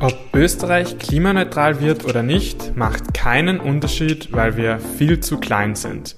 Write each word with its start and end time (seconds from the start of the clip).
Ob 0.00 0.14
Österreich 0.34 0.98
klimaneutral 0.98 1.80
wird 1.80 2.04
oder 2.04 2.22
nicht, 2.22 2.76
macht 2.76 3.14
keinen 3.14 3.60
Unterschied, 3.60 4.32
weil 4.32 4.56
wir 4.56 4.78
viel 4.78 5.20
zu 5.20 5.38
klein 5.38 5.74
sind. 5.74 6.16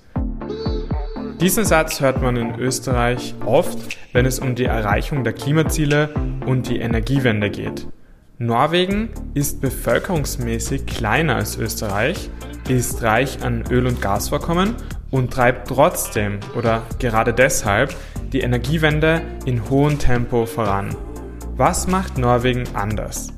Diesen 1.41 1.65
Satz 1.65 2.01
hört 2.01 2.23
man 2.23 2.37
in 2.37 2.55
Österreich 2.59 3.35
oft, 3.45 3.99
wenn 4.13 4.27
es 4.27 4.39
um 4.39 4.55
die 4.55 4.67
Erreichung 4.67 5.25
der 5.25 5.33
Klimaziele 5.33 6.11
und 6.47 6.69
die 6.69 6.79
Energiewende 6.79 7.51
geht. 7.51 7.89
Norwegen 8.39 9.11
ist 9.35 9.61
bevölkerungsmäßig 9.61 10.87
kleiner 10.87 11.37
als 11.37 11.57
Österreich, 11.59 12.31
ist 12.69 13.03
reich 13.03 13.43
an 13.43 13.65
Öl- 13.71 13.87
und 13.87 14.01
Gasvorkommen 14.01 14.77
und 15.11 15.33
treibt 15.33 15.69
trotzdem 15.69 16.39
oder 16.57 16.83
gerade 16.99 17.33
deshalb 17.33 17.95
die 18.33 18.41
Energiewende 18.41 19.23
in 19.45 19.69
hohem 19.69 19.99
Tempo 19.99 20.47
voran. 20.47 20.97
Was 21.65 21.87
macht 21.87 22.19
Norwegen 22.19 22.65
anders? 22.75 23.29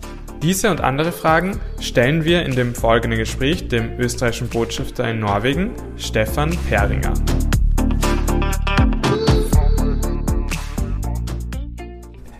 Diese 0.40 0.70
und 0.70 0.80
andere 0.80 1.12
Fragen 1.12 1.60
stellen 1.78 2.24
wir 2.24 2.46
in 2.46 2.56
dem 2.56 2.74
folgenden 2.74 3.18
Gespräch 3.18 3.68
dem 3.68 4.00
österreichischen 4.00 4.48
Botschafter 4.48 5.06
in 5.10 5.20
Norwegen, 5.20 5.72
Stefan 5.98 6.56
Peringer. 6.66 7.12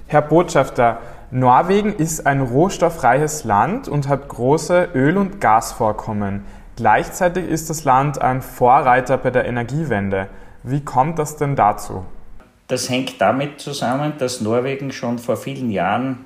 Herr 0.07 0.23
Botschafter, 0.23 1.01
Norwegen 1.31 1.93
ist 1.93 2.27
ein 2.27 2.41
rohstoffreiches 2.41 3.45
Land 3.45 3.87
und 3.87 4.09
hat 4.09 4.27
große 4.31 4.89
Öl- 4.95 5.19
und 5.19 5.39
Gasvorkommen. 5.43 6.47
Gleichzeitig 6.77 7.47
ist 7.47 7.69
das 7.69 7.85
Land 7.85 8.23
ein 8.23 8.41
Vorreiter 8.41 9.19
bei 9.19 9.29
der 9.29 9.45
Energiewende. 9.45 10.29
Wie 10.63 10.83
kommt 10.83 11.19
das 11.19 11.37
denn 11.37 11.57
dazu? 11.57 12.07
Das 12.69 12.89
hängt 12.89 13.21
damit 13.21 13.61
zusammen, 13.61 14.15
dass 14.19 14.41
Norwegen 14.41 14.93
schon 14.93 15.19
vor 15.19 15.37
vielen 15.37 15.71
Jahren 15.71 16.25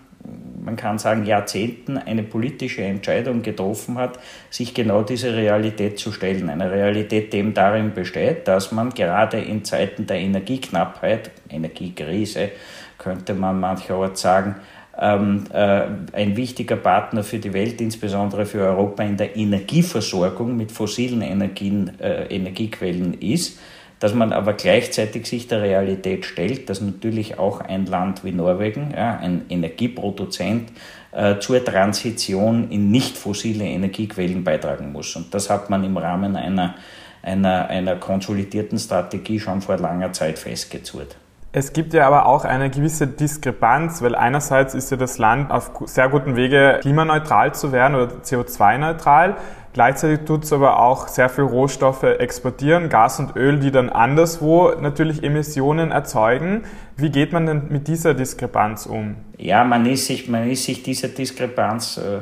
man 0.68 0.76
kann 0.76 0.98
sagen 0.98 1.24
Jahrzehnten 1.24 1.96
eine 1.96 2.22
politische 2.22 2.82
Entscheidung 2.82 3.40
getroffen 3.40 3.96
hat, 3.96 4.18
sich 4.50 4.74
genau 4.74 5.02
diese 5.02 5.34
Realität 5.34 5.98
zu 5.98 6.12
stellen. 6.12 6.50
Eine 6.50 6.70
Realität, 6.70 7.32
die 7.32 7.38
eben 7.38 7.54
darin 7.54 7.94
besteht, 7.94 8.46
dass 8.46 8.70
man 8.70 8.90
gerade 8.90 9.38
in 9.38 9.64
Zeiten 9.64 10.06
der 10.06 10.18
Energieknappheit, 10.18 11.30
Energiekrise, 11.48 12.50
könnte 12.98 13.32
man 13.32 13.60
mancherorts 13.60 14.20
sagen, 14.20 14.56
ähm, 15.00 15.44
äh, 15.52 15.84
ein 16.12 16.36
wichtiger 16.36 16.76
Partner 16.76 17.22
für 17.22 17.38
die 17.38 17.54
Welt, 17.54 17.80
insbesondere 17.80 18.44
für 18.44 18.60
Europa 18.60 19.04
in 19.04 19.16
der 19.16 19.36
Energieversorgung 19.36 20.54
mit 20.54 20.70
fossilen 20.70 21.22
Energien, 21.22 21.98
äh, 21.98 22.24
Energiequellen 22.26 23.14
ist 23.14 23.58
dass 24.00 24.14
man 24.14 24.32
aber 24.32 24.52
gleichzeitig 24.52 25.26
sich 25.26 25.48
der 25.48 25.62
Realität 25.62 26.24
stellt, 26.24 26.70
dass 26.70 26.80
natürlich 26.80 27.38
auch 27.38 27.60
ein 27.60 27.86
Land 27.86 28.24
wie 28.24 28.32
Norwegen, 28.32 28.92
ja, 28.96 29.18
ein 29.18 29.46
Energieproduzent, 29.48 30.70
äh, 31.12 31.38
zur 31.38 31.64
Transition 31.64 32.70
in 32.70 32.90
nicht 32.90 33.16
fossile 33.16 33.64
Energiequellen 33.64 34.44
beitragen 34.44 34.92
muss. 34.92 35.16
Und 35.16 35.32
das 35.34 35.50
hat 35.50 35.70
man 35.70 35.82
im 35.84 35.96
Rahmen 35.96 36.36
einer, 36.36 36.74
einer, 37.22 37.68
einer 37.68 37.96
konsolidierten 37.96 38.78
Strategie 38.78 39.40
schon 39.40 39.60
vor 39.60 39.78
langer 39.78 40.12
Zeit 40.12 40.38
festgezurrt. 40.38 41.16
Es 41.50 41.72
gibt 41.72 41.94
ja 41.94 42.06
aber 42.06 42.26
auch 42.26 42.44
eine 42.44 42.68
gewisse 42.68 43.06
Diskrepanz, 43.06 44.02
weil 44.02 44.14
einerseits 44.14 44.74
ist 44.74 44.90
ja 44.90 44.98
das 44.98 45.16
Land 45.16 45.50
auf 45.50 45.70
sehr 45.86 46.10
gutem 46.10 46.36
Wege, 46.36 46.78
klimaneutral 46.82 47.54
zu 47.54 47.72
werden 47.72 47.94
oder 47.94 48.12
CO2-neutral. 48.22 49.36
Gleichzeitig 49.72 50.26
tut 50.26 50.44
es 50.44 50.52
aber 50.52 50.80
auch 50.80 51.08
sehr 51.08 51.28
viel 51.28 51.44
Rohstoffe 51.44 52.02
exportieren, 52.02 52.88
Gas 52.88 53.20
und 53.20 53.36
Öl, 53.36 53.58
die 53.58 53.70
dann 53.70 53.90
anderswo 53.90 54.70
natürlich 54.80 55.22
Emissionen 55.22 55.90
erzeugen. 55.90 56.64
Wie 56.96 57.10
geht 57.10 57.32
man 57.32 57.46
denn 57.46 57.62
mit 57.68 57.86
dieser 57.86 58.14
Diskrepanz 58.14 58.86
um? 58.86 59.16
Ja, 59.36 59.64
man 59.64 59.86
ist 59.86 60.06
sich, 60.06 60.28
man 60.28 60.50
ist 60.50 60.64
sich 60.64 60.82
dieser 60.82 61.08
Diskrepanz 61.08 61.98
äh, 61.98 62.16
äh 62.16 62.20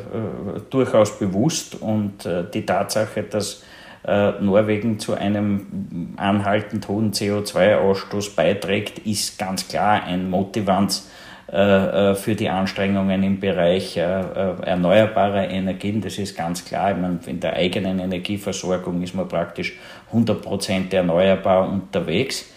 durchaus 0.69 1.19
bewusst 1.19 1.81
und 1.81 2.27
äh, 2.27 2.45
die 2.53 2.67
Tatsache, 2.67 3.23
dass 3.23 3.63
äh, 4.07 4.33
Norwegen 4.41 4.99
zu 4.99 5.15
einem 5.15 6.15
anhaltend 6.17 6.87
hohen 6.89 7.13
CO2-Ausstoß 7.13 8.37
beiträgt, 8.37 9.01
ist 9.01 9.39
ganz 9.39 9.67
klar 9.67 10.03
ein 10.05 10.31
Motivant 10.31 11.03
für 11.49 12.35
die 12.35 12.49
Anstrengungen 12.49 13.23
im 13.23 13.39
Bereich 13.39 13.97
erneuerbarer 13.97 15.49
Energien. 15.49 16.01
Das 16.01 16.19
ist 16.19 16.37
ganz 16.37 16.65
klar. 16.65 16.91
In 17.27 17.39
der 17.39 17.53
eigenen 17.53 18.01
Energieversorgung 18.01 19.01
ist 19.03 19.15
man 19.15 19.29
praktisch 19.29 19.79
100 20.09 20.43
Prozent 20.43 20.93
erneuerbar 20.93 21.69
unterwegs. 21.69 22.51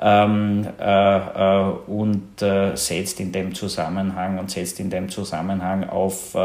Ähm, 0.00 0.66
äh, 0.78 1.16
äh, 1.16 1.72
und 1.86 2.42
äh, 2.42 2.76
setzt 2.76 3.18
in 3.18 3.32
dem 3.32 3.54
Zusammenhang 3.54 4.38
und 4.38 4.50
setzt 4.50 4.78
in 4.78 4.90
dem 4.90 5.08
Zusammenhang 5.08 5.88
auf 5.88 6.36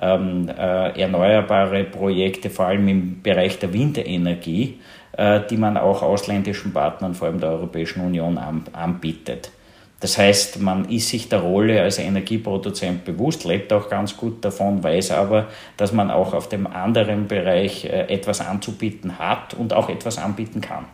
ähm, 0.00 0.48
äh, 0.48 1.00
erneuerbare 1.00 1.84
Projekte, 1.84 2.50
vor 2.50 2.66
allem 2.66 2.88
im 2.88 3.22
Bereich 3.22 3.58
der 3.58 3.72
Windenergie, 3.72 4.80
äh, 5.12 5.40
die 5.48 5.56
man 5.56 5.76
auch 5.76 6.02
ausländischen 6.02 6.72
Partnern, 6.72 7.14
vor 7.14 7.28
allem 7.28 7.40
der 7.40 7.50
Europäischen 7.50 8.04
Union, 8.04 8.36
an, 8.36 8.64
anbietet. 8.72 9.52
Das 10.02 10.18
heißt, 10.18 10.60
man 10.60 10.86
ist 10.86 11.10
sich 11.10 11.28
der 11.28 11.38
Rolle 11.38 11.80
als 11.80 12.00
Energieproduzent 12.00 13.04
bewusst, 13.04 13.44
lebt 13.44 13.72
auch 13.72 13.88
ganz 13.88 14.16
gut 14.16 14.44
davon, 14.44 14.82
weiß 14.82 15.12
aber, 15.12 15.46
dass 15.76 15.92
man 15.92 16.10
auch 16.10 16.34
auf 16.34 16.48
dem 16.48 16.66
anderen 16.66 17.28
Bereich 17.28 17.84
äh, 17.84 18.12
etwas 18.12 18.40
anzubieten 18.40 19.20
hat 19.20 19.54
und 19.54 19.72
auch 19.72 19.88
etwas 19.88 20.18
anbieten 20.18 20.60
kann. 20.60 20.86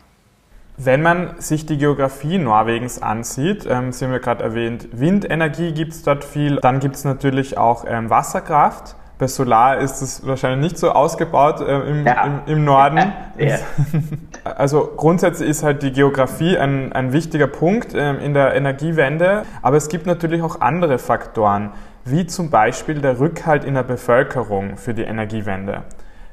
Wenn 0.76 1.00
man 1.00 1.40
sich 1.40 1.64
die 1.64 1.78
Geografie 1.78 2.36
Norwegens 2.36 3.00
ansieht, 3.00 3.66
ähm, 3.66 3.92
Sie 3.92 4.04
haben 4.04 4.12
ja 4.12 4.18
gerade 4.18 4.44
erwähnt, 4.44 4.88
Windenergie 4.92 5.72
gibt 5.72 5.92
es 5.92 6.02
dort 6.02 6.22
viel, 6.22 6.56
dann 6.56 6.78
gibt 6.78 6.96
es 6.96 7.04
natürlich 7.04 7.56
auch 7.56 7.86
ähm, 7.88 8.10
Wasserkraft. 8.10 8.94
Bei 9.18 9.26
Solar 9.26 9.78
ist 9.78 10.00
es 10.00 10.24
wahrscheinlich 10.24 10.72
nicht 10.72 10.78
so 10.78 10.92
ausgebaut 10.92 11.60
äh, 11.60 11.90
im, 11.90 12.06
ja. 12.06 12.24
im, 12.24 12.40
im, 12.46 12.64
Norden. 12.64 13.12
Ja. 13.36 13.58
Also 14.44 14.92
grundsätzlich 14.96 15.50
ist 15.50 15.62
halt 15.62 15.82
die 15.82 15.92
Geografie 15.92 16.56
ein, 16.56 16.92
ein 16.92 17.12
wichtiger 17.12 17.48
Punkt 17.48 17.92
ähm, 17.94 18.18
in 18.18 18.32
der 18.32 18.54
Energiewende, 18.54 19.42
aber 19.60 19.76
es 19.76 19.88
gibt 19.88 20.06
natürlich 20.06 20.42
auch 20.42 20.60
andere 20.60 20.98
Faktoren, 20.98 21.72
wie 22.04 22.26
zum 22.26 22.48
Beispiel 22.48 23.00
der 23.00 23.20
Rückhalt 23.20 23.64
in 23.64 23.74
der 23.74 23.82
Bevölkerung 23.82 24.76
für 24.76 24.94
die 24.94 25.02
Energiewende. 25.02 25.82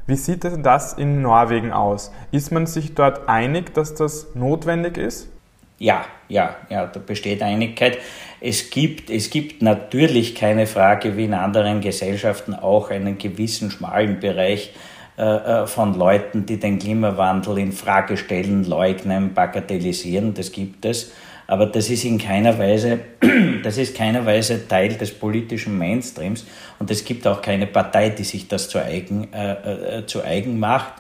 Wie 0.08 0.16
sieht 0.16 0.44
denn 0.44 0.64
das 0.64 0.94
in 0.94 1.22
Norwegen 1.22 1.74
aus? 1.74 2.14
Ist 2.32 2.52
man 2.52 2.68
sich 2.68 2.94
dort 2.94 3.28
einig, 3.28 3.74
dass 3.74 3.96
das 3.96 4.36
notwendig 4.36 4.98
ist? 4.98 5.30
Ja, 5.78 6.06
ja, 6.30 6.56
ja, 6.70 6.86
da 6.88 7.00
besteht 7.00 7.42
Einigkeit. 7.42 7.98
Es 8.40 8.70
gibt, 8.70 9.10
es 9.10 9.30
gibt 9.30 9.62
natürlich 9.62 10.36
keine 10.36 10.68
Frage, 10.68 11.18
wie 11.18 11.26
in 11.26 11.34
anderen 11.34 11.82
Gesellschaften 11.82 12.54
auch 12.54 12.92
einen 12.92 13.18
gewissen 13.18 13.72
schmalen 13.72 14.20
Bereich 14.20 14.72
äh, 15.18 15.24
äh, 15.24 15.68
von 15.68 15.98
Leuten, 15.98 16.46
die 16.46 16.58
den 16.58 16.80
Klimawandel 16.80 17.58
in 17.58 17.72
Frage 17.72 18.16
stellen, 18.18 18.64
leugnen, 18.64 19.34
bagatellisieren. 19.34 20.34
Das 20.34 20.52
gibt 20.52 20.86
es 20.86 21.12
aber 21.48 21.68
das 21.68 21.90
ist 21.90 22.06
in 22.06 22.18
keiner 22.18 22.58
Weise, 22.58 23.00
das 23.64 23.78
ist 23.78 23.96
keiner 23.96 24.26
Weise 24.26 24.68
Teil 24.68 24.96
des 24.96 25.12
politischen 25.12 25.78
Mainstreams 25.78 26.46
und 26.80 26.90
es 26.90 27.06
gibt 27.06 27.28
auch 27.28 27.42
keine 27.42 27.68
Partei, 27.68 28.10
die 28.10 28.24
sich 28.24 28.48
das 28.48 28.70
zu 28.70 28.80
eigen, 28.80 29.32
äh, 29.32 30.00
äh, 30.00 30.06
zu 30.06 30.24
eigen 30.24 30.60
macht. 30.60 30.94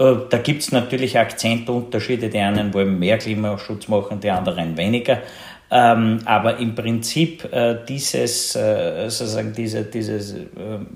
Äh, 0.00 0.16
da 0.30 0.38
gibt 0.38 0.62
es 0.62 0.72
natürlich 0.72 1.18
Akzentunterschiede, 1.18 2.30
die 2.30 2.38
einen 2.38 2.72
wollen 2.72 2.98
mehr 2.98 3.18
Klimaschutz 3.18 3.86
machen, 3.88 4.18
die 4.20 4.30
anderen 4.30 4.76
weniger. 4.76 5.18
Ähm, 5.72 6.18
aber 6.24 6.56
im 6.56 6.74
Prinzip 6.74 7.44
äh, 7.52 7.76
dieses, 7.88 8.56
äh, 8.56 9.08
sozusagen 9.08 9.52
diese, 9.52 9.84
dieses 9.84 10.32
ähm, 10.32 10.86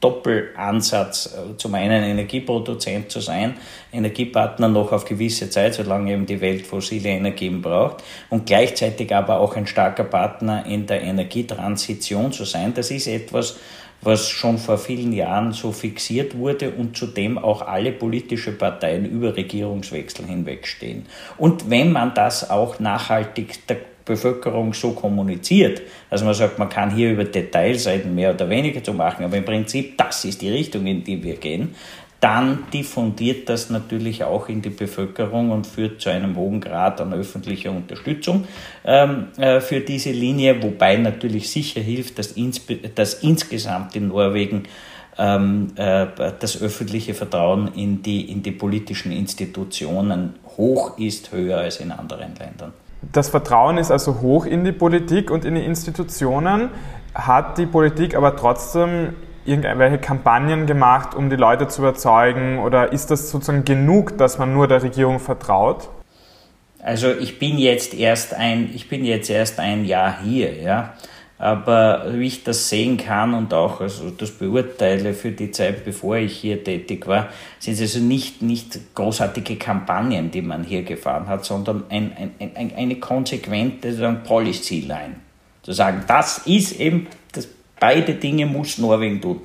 Doppelansatz, 0.00 1.36
zum 1.58 1.74
einen 1.74 2.02
Energieproduzent 2.02 3.10
zu 3.10 3.20
sein, 3.20 3.56
Energiepartner 3.92 4.68
noch 4.68 4.92
auf 4.92 5.04
gewisse 5.04 5.50
Zeit, 5.50 5.74
solange 5.74 6.14
eben 6.14 6.24
die 6.24 6.40
Welt 6.40 6.66
fossile 6.66 7.10
Energien 7.10 7.60
braucht, 7.60 8.02
und 8.30 8.46
gleichzeitig 8.46 9.14
aber 9.14 9.40
auch 9.40 9.56
ein 9.56 9.66
starker 9.66 10.04
Partner 10.04 10.64
in 10.64 10.86
der 10.86 11.02
Energietransition 11.02 12.32
zu 12.32 12.46
sein. 12.46 12.72
Das 12.72 12.90
ist 12.90 13.08
etwas, 13.08 13.58
was 14.02 14.28
schon 14.28 14.58
vor 14.58 14.78
vielen 14.78 15.12
Jahren 15.12 15.52
so 15.52 15.72
fixiert 15.72 16.36
wurde 16.36 16.70
und 16.70 16.96
zudem 16.96 17.38
auch 17.38 17.62
alle 17.62 17.92
politische 17.92 18.52
Parteien 18.52 19.04
über 19.04 19.36
Regierungswechsel 19.36 20.26
hinwegstehen. 20.26 21.06
Und 21.36 21.68
wenn 21.68 21.92
man 21.92 22.14
das 22.14 22.48
auch 22.50 22.80
nachhaltig 22.80 23.66
der 23.66 23.76
Bevölkerung 24.04 24.72
so 24.72 24.92
kommuniziert, 24.92 25.82
dass 26.08 26.24
man 26.24 26.34
sagt, 26.34 26.58
man 26.58 26.68
kann 26.68 26.94
hier 26.94 27.12
über 27.12 27.24
Details 27.24 27.86
reden, 27.86 28.14
mehr 28.14 28.34
oder 28.34 28.48
weniger 28.48 28.82
zu 28.82 28.92
machen, 28.92 29.24
aber 29.24 29.36
im 29.36 29.44
Prinzip, 29.44 29.96
das 29.98 30.24
ist 30.24 30.42
die 30.42 30.50
Richtung, 30.50 30.86
in 30.86 31.04
die 31.04 31.22
wir 31.22 31.36
gehen, 31.36 31.74
dann 32.20 32.64
diffundiert 32.72 33.48
das 33.48 33.70
natürlich 33.70 34.24
auch 34.24 34.48
in 34.48 34.60
die 34.60 34.70
Bevölkerung 34.70 35.50
und 35.50 35.66
führt 35.66 36.02
zu 36.02 36.10
einem 36.10 36.36
hohen 36.36 36.60
Grad 36.60 37.00
an 37.00 37.14
öffentlicher 37.14 37.70
Unterstützung 37.70 38.44
ähm, 38.84 39.28
äh, 39.38 39.60
für 39.60 39.80
diese 39.80 40.10
Linie, 40.10 40.62
wobei 40.62 40.96
natürlich 40.96 41.50
sicher 41.50 41.80
hilft, 41.80 42.18
dass, 42.18 42.32
ins, 42.32 42.60
dass 42.94 43.14
insgesamt 43.14 43.96
in 43.96 44.08
Norwegen 44.08 44.64
ähm, 45.18 45.68
äh, 45.76 46.06
das 46.38 46.60
öffentliche 46.60 47.14
Vertrauen 47.14 47.72
in 47.74 48.02
die, 48.02 48.30
in 48.30 48.42
die 48.42 48.52
politischen 48.52 49.12
Institutionen 49.12 50.34
hoch 50.56 50.98
ist, 50.98 51.32
höher 51.32 51.58
als 51.58 51.80
in 51.80 51.90
anderen 51.90 52.34
Ländern. 52.38 52.72
Das 53.12 53.30
Vertrauen 53.30 53.78
ist 53.78 53.90
also 53.90 54.20
hoch 54.20 54.44
in 54.44 54.62
die 54.64 54.72
Politik 54.72 55.30
und 55.30 55.46
in 55.46 55.54
die 55.54 55.64
Institutionen. 55.64 56.68
Hat 57.14 57.56
die 57.56 57.66
Politik 57.66 58.14
aber 58.14 58.36
trotzdem 58.36 59.14
irgendwelche 59.50 59.98
Kampagnen 59.98 60.66
gemacht, 60.66 61.14
um 61.14 61.28
die 61.28 61.36
Leute 61.36 61.68
zu 61.68 61.82
überzeugen? 61.82 62.58
Oder 62.58 62.92
ist 62.92 63.10
das 63.10 63.30
sozusagen 63.30 63.64
genug, 63.64 64.16
dass 64.16 64.38
man 64.38 64.54
nur 64.54 64.68
der 64.68 64.82
Regierung 64.82 65.18
vertraut? 65.18 65.88
Also 66.82 67.10
ich 67.12 67.38
bin 67.38 67.58
jetzt 67.58 67.92
erst 67.92 68.32
ein, 68.32 68.70
ich 68.74 68.88
bin 68.88 69.04
jetzt 69.04 69.28
erst 69.28 69.58
ein 69.58 69.84
Jahr 69.84 70.22
hier, 70.22 70.54
ja. 70.62 70.94
Aber 71.36 72.04
wie 72.12 72.26
ich 72.26 72.44
das 72.44 72.68
sehen 72.68 72.98
kann 72.98 73.32
und 73.32 73.54
auch 73.54 73.80
also 73.80 74.10
das 74.10 74.30
beurteile 74.30 75.14
für 75.14 75.30
die 75.30 75.50
Zeit, 75.50 75.86
bevor 75.86 76.16
ich 76.16 76.36
hier 76.36 76.62
tätig 76.62 77.06
war, 77.06 77.28
sind 77.58 77.74
es 77.74 77.80
also 77.80 78.00
nicht, 78.00 78.42
nicht 78.42 78.94
großartige 78.94 79.56
Kampagnen, 79.56 80.30
die 80.30 80.42
man 80.42 80.64
hier 80.64 80.82
gefahren 80.82 81.28
hat, 81.28 81.46
sondern 81.46 81.84
ein, 81.88 82.12
ein, 82.38 82.50
ein, 82.54 82.72
eine 82.76 82.96
konsequente 82.96 83.90
Policy-Line. 84.22 85.16
Zu 85.62 85.72
sagen, 85.72 86.04
das 86.06 86.46
ist 86.46 86.78
eben, 86.78 87.06
beide 87.80 88.14
Dinge 88.14 88.46
muss 88.46 88.78
Norwegen 88.78 89.20
tun 89.20 89.40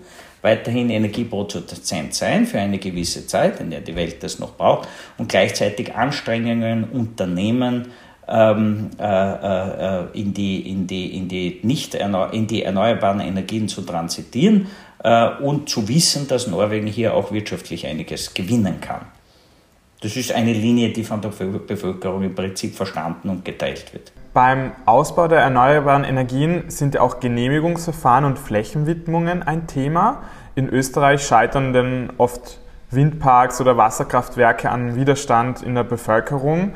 weiterhin 0.46 0.92
Energieproduzent 0.92 2.14
sein 2.14 2.46
für 2.46 2.60
eine 2.60 2.78
gewisse 2.78 3.26
Zeit, 3.26 3.60
in 3.60 3.72
der 3.72 3.82
die 3.82 3.96
Welt 3.96 4.22
das 4.22 4.38
noch 4.38 4.56
braucht, 4.56 4.88
und 5.18 5.28
gleichzeitig 5.28 5.96
Anstrengungen 5.96 6.84
unternehmen, 6.84 7.88
ähm, 8.28 8.92
äh, 9.00 9.04
äh, 9.04 10.06
in, 10.14 10.36
die, 10.36 10.70
in, 10.70 10.86
die, 10.86 11.18
in, 11.18 11.28
die 11.28 11.60
nicht 11.64 11.96
in 11.96 12.46
die 12.46 12.62
erneuerbaren 12.62 13.22
Energien 13.22 13.68
zu 13.68 13.82
transitieren 13.82 14.68
äh, 15.04 15.30
und 15.42 15.68
zu 15.68 15.88
wissen, 15.88 16.28
dass 16.28 16.46
Norwegen 16.46 16.88
hier 16.88 17.16
auch 17.16 17.32
wirtschaftlich 17.32 17.88
einiges 17.88 18.36
gewinnen 18.36 18.80
kann. 18.82 19.02
Das 20.02 20.16
ist 20.16 20.32
eine 20.32 20.54
Linie, 20.54 20.90
die 20.90 21.04
von 21.04 21.22
der 21.22 21.30
Bevölkerung 21.30 22.24
im 22.24 22.36
Prinzip 22.36 22.76
verstanden 22.76 23.30
und 23.30 23.46
geteilt 23.46 23.94
wird. 23.94 24.12
Beim 24.34 24.74
Ausbau 24.86 25.30
der 25.30 25.40
erneuerbaren 25.40 26.04
Energien 26.04 26.70
sind 26.70 26.98
auch 26.98 27.22
Genehmigungsverfahren 27.22 28.26
und 28.26 28.38
Flächenwidmungen 28.38 29.44
ein 29.44 29.66
Thema. 29.66 30.24
In 30.56 30.68
Österreich 30.68 31.26
scheitern 31.26 31.72
denn 31.72 32.12
oft 32.18 32.60
Windparks 32.92 33.62
oder 33.62 33.78
Wasserkraftwerke 33.78 34.70
an 34.70 34.96
Widerstand 34.96 35.62
in 35.64 35.76
der 35.76 35.84
Bevölkerung. 35.84 36.74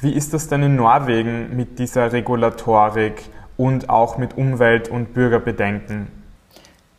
Wie 0.00 0.12
ist 0.12 0.34
das 0.34 0.48
denn 0.48 0.62
in 0.64 0.76
Norwegen 0.76 1.56
mit 1.56 1.78
dieser 1.78 2.12
Regulatorik 2.12 3.22
und 3.56 3.88
auch 3.88 4.18
mit 4.18 4.36
Umwelt- 4.36 4.88
und 4.88 5.14
Bürgerbedenken? 5.14 6.08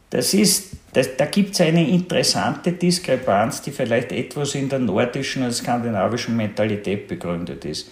Das 0.09 0.33
ist, 0.33 0.76
das, 0.97 1.15
da 1.15 1.25
gibt 1.25 1.53
es 1.53 1.61
eine 1.61 1.87
interessante 1.87 2.71
Diskrepanz, 2.71 3.61
die 3.61 3.69
vielleicht 3.69 4.11
etwas 4.11 4.55
in 4.55 4.67
der 4.67 4.79
nordischen 4.79 5.43
und 5.43 5.51
skandinavischen 5.51 6.35
Mentalität 6.35 7.07
begründet 7.07 7.65
ist. 7.65 7.91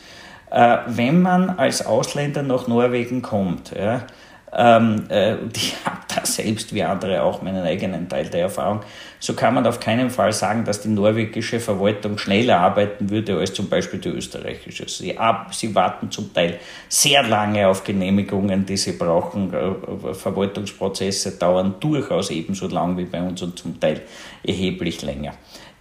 Äh, 0.50 0.78
wenn 0.88 1.22
man 1.22 1.52
als 1.52 1.86
Ausländer 1.86 2.42
nach 2.42 2.68
Norwegen 2.68 3.22
kommt, 3.22 3.74
ja, 3.78 4.08
ähm, 4.52 5.04
äh, 5.10 5.36
habe 5.86 5.95
selbst 6.24 6.74
wie 6.74 6.84
andere 6.84 7.24
auch 7.24 7.42
meinen 7.42 7.64
eigenen 7.64 8.10
Teil 8.10 8.28
der 8.28 8.42
Erfahrung, 8.42 8.82
so 9.20 9.34
kann 9.34 9.54
man 9.54 9.66
auf 9.66 9.80
keinen 9.80 10.10
Fall 10.10 10.34
sagen, 10.34 10.66
dass 10.66 10.82
die 10.82 10.90
norwegische 10.90 11.60
Verwaltung 11.60 12.18
schneller 12.18 12.60
arbeiten 12.60 13.10
würde 13.10 13.38
als 13.38 13.54
zum 13.54 13.70
Beispiel 13.70 14.00
die 14.00 14.10
österreichische. 14.10 14.88
Sie, 14.88 15.18
ab, 15.18 15.54
sie 15.54 15.74
warten 15.74 16.12
zum 16.12 16.34
Teil 16.34 16.60
sehr 16.90 17.24
lange 17.24 17.68
auf 17.68 17.84
Genehmigungen, 17.84 18.66
die 18.66 18.78
sie 18.78 18.94
brauchen. 18.94 19.54
Äh, 19.54 20.14
Verwaltungsprozesse 20.14 21.38
dauern 21.38 21.76
durchaus 21.80 22.30
ebenso 22.30 22.68
lang 22.68 22.98
wie 22.98 23.06
bei 23.06 23.22
uns 23.22 23.42
und 23.42 23.58
zum 23.58 23.80
Teil 23.80 24.02
erheblich 24.44 25.02
länger. 25.02 25.34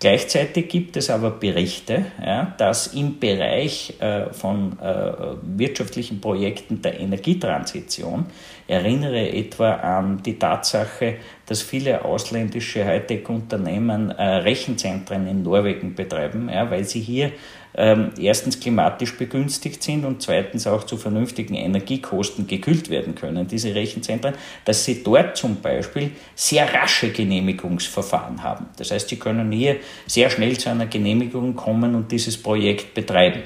Gleichzeitig 0.05 0.69
gibt 0.69 0.99
es 0.99 1.09
aber 1.09 1.31
Berichte, 1.31 2.05
ja, 2.23 2.53
dass 2.59 2.89
im 2.89 3.19
Bereich 3.19 3.95
äh, 4.01 4.27
von 4.35 4.79
äh, 4.79 5.13
wirtschaftlichen 5.41 6.21
Projekten 6.21 6.83
der 6.83 7.01
Energietransition, 7.01 8.27
erinnere 8.69 9.31
etwa 9.31 9.73
an 9.77 10.23
die 10.23 10.39
Tatsache, 10.39 11.17
dass 11.47 11.63
viele 11.63 12.05
ausländische 12.05 12.85
Hightech-Unternehmen 12.85 14.11
äh, 14.11 14.23
Rechenzentren 14.23 15.27
in 15.27 15.43
Norwegen 15.43 15.95
betreiben, 15.95 16.51
ja, 16.53 16.71
weil 16.71 16.85
sie 16.85 17.01
hier 17.01 17.33
ähm, 17.77 18.11
erstens 18.19 18.61
klimatisch 18.61 19.17
begünstigt 19.17 19.83
sind 19.83 20.05
und 20.05 20.23
zweitens 20.23 20.67
auch 20.67 20.85
zu 20.85 20.97
vernünftigen 20.97 21.55
Energiekosten 21.55 22.47
gekühlt 22.47 22.91
werden 22.91 23.15
können, 23.15 23.47
diese 23.49 23.75
Rechenzentren, 23.75 24.35
dass 24.65 24.85
sie 24.85 25.03
dort 25.03 25.37
zum 25.37 25.61
Beispiel 25.61 26.13
sehr 26.35 26.73
rasche 26.73 27.11
Genehmigungsverfahren 27.11 28.43
haben. 28.43 28.67
Das 28.77 28.91
heißt, 28.91 29.09
sie 29.09 29.17
können 29.17 29.51
hier 29.53 29.77
sehr 30.07 30.31
schnell 30.31 30.57
zu 30.59 30.71
einer 30.71 30.87
Genehmigung 30.87 31.55
kommen 31.55 31.95
und 31.95 32.13
dieses 32.13 32.37
Projekt 32.37 32.95
betreiben. 32.95 33.43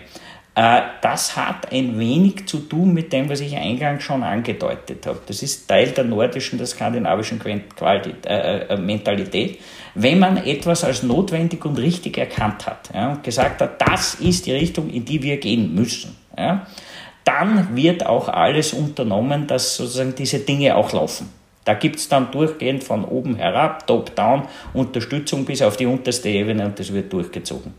Äh, 0.59 0.81
das 1.03 1.37
hat 1.37 1.71
ein 1.73 2.01
wenig 2.01 2.49
zu 2.49 2.59
tun 2.59 2.93
mit 2.93 3.13
dem, 3.13 3.29
was 3.29 3.39
ich 3.39 3.57
eingangs 3.57 4.03
schon 4.03 4.25
angedeutet 4.25 5.07
habe. 5.07 5.21
Das 5.25 5.41
ist 5.41 5.69
Teil 5.69 5.93
der 5.93 6.03
nordischen, 6.03 6.59
der 6.59 6.67
skandinavischen 6.67 7.41
äh, 7.47 7.59
äh, 8.27 8.77
Mentalität. 8.77 9.61
Wenn 9.95 10.19
man 10.19 10.37
etwas 10.39 10.83
als 10.83 11.05
notwendig 11.05 11.65
und 11.65 11.79
richtig 11.79 12.19
erkannt 12.19 12.67
hat 12.67 12.91
und 12.93 13.23
gesagt 13.23 13.61
hat, 13.61 13.81
das 13.81 14.15
ist 14.17 14.47
die 14.47 14.53
Richtung, 14.53 14.91
in 14.91 15.05
die 15.05 15.23
wir 15.23 15.37
gehen 15.37 15.75
müssen, 15.75 16.17
dann 17.25 17.77
wird 17.77 18.07
auch 18.07 18.29
alles 18.29 18.73
unternommen, 18.73 19.47
dass 19.49 19.77
sozusagen 19.77 20.15
diese 20.15 20.41
Dinge 20.41 20.77
auch 20.77 20.93
laufen. 20.93 21.29
Da 21.65 21.75
gibt 21.75 21.97
es 21.97 22.09
dann 22.09 22.31
durchgehend 22.31 22.83
von 22.83 23.05
oben 23.05 23.37
herab, 23.37 23.87
top-down, 23.87 24.45
Unterstützung 24.73 25.45
bis 25.45 25.61
auf 25.61 25.77
die 25.77 25.87
unterste 25.87 26.29
Ebene 26.29 26.65
und 26.65 26.79
das 26.79 26.93
wird 26.93 27.13
durchgezogen. 27.13 27.75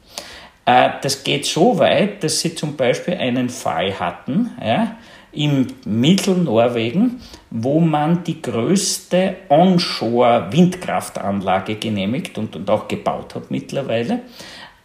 Äh, 0.70 0.92
das 1.02 1.24
geht 1.24 1.48
so 1.48 1.80
weit, 1.80 2.24
dass 2.24 2.42
sie 2.42 2.54
zum 2.54 2.76
Beispiel 2.76 3.16
einen 3.16 3.50
Fall 3.50 4.00
hatten 4.00 4.52
ja, 4.64 4.98
im 5.32 5.66
Mittelnorwegen, 5.86 7.20
wo 7.50 7.80
man 7.80 8.24
die 8.24 8.40
größte 8.40 9.38
Onshore-Windkraftanlage 9.50 11.74
genehmigt 11.76 12.38
und, 12.38 12.56
und 12.56 12.70
auch 12.70 12.88
gebaut 12.88 13.34
hat 13.34 13.50
mittlerweile. 13.50 14.20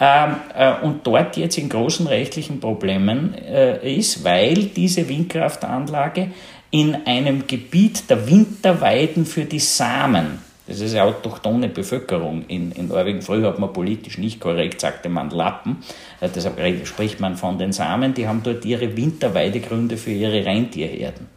Ähm, 0.00 0.36
äh, 0.56 0.72
und 0.82 1.06
dort 1.06 1.36
jetzt 1.36 1.58
in 1.58 1.68
großen 1.68 2.06
rechtlichen 2.06 2.60
Problemen 2.60 3.34
äh, 3.34 3.96
ist, 3.96 4.24
weil 4.24 4.64
diese 4.64 5.06
Windkraftanlage 5.06 6.30
in 6.70 7.06
einem 7.06 7.46
Gebiet 7.46 8.08
der 8.08 8.26
Winterweiden 8.26 9.26
für 9.26 9.44
die 9.44 9.60
Samen 9.60 10.38
das 10.66 10.80
ist 10.80 10.94
eine 10.94 11.04
autochtone 11.04 11.68
Bevölkerung 11.68 12.44
in, 12.48 12.72
in 12.72 12.88
Norwegen. 12.88 13.20
Früher 13.20 13.48
hat 13.48 13.58
man 13.58 13.72
politisch 13.72 14.18
nicht 14.18 14.40
korrekt, 14.40 14.80
sagte 14.80 15.08
man 15.08 15.30
Lappen. 15.30 15.78
Äh, 16.20 16.28
deshalb 16.34 16.58
spricht 16.86 17.20
man 17.20 17.36
von 17.36 17.58
den 17.58 17.72
Samen. 17.72 18.14
Die 18.14 18.26
haben 18.26 18.42
dort 18.42 18.64
ihre 18.64 18.96
Winterweidegründe 18.96 19.96
für 19.96 20.12
ihre 20.12 20.44
Rentierherden. 20.44 21.28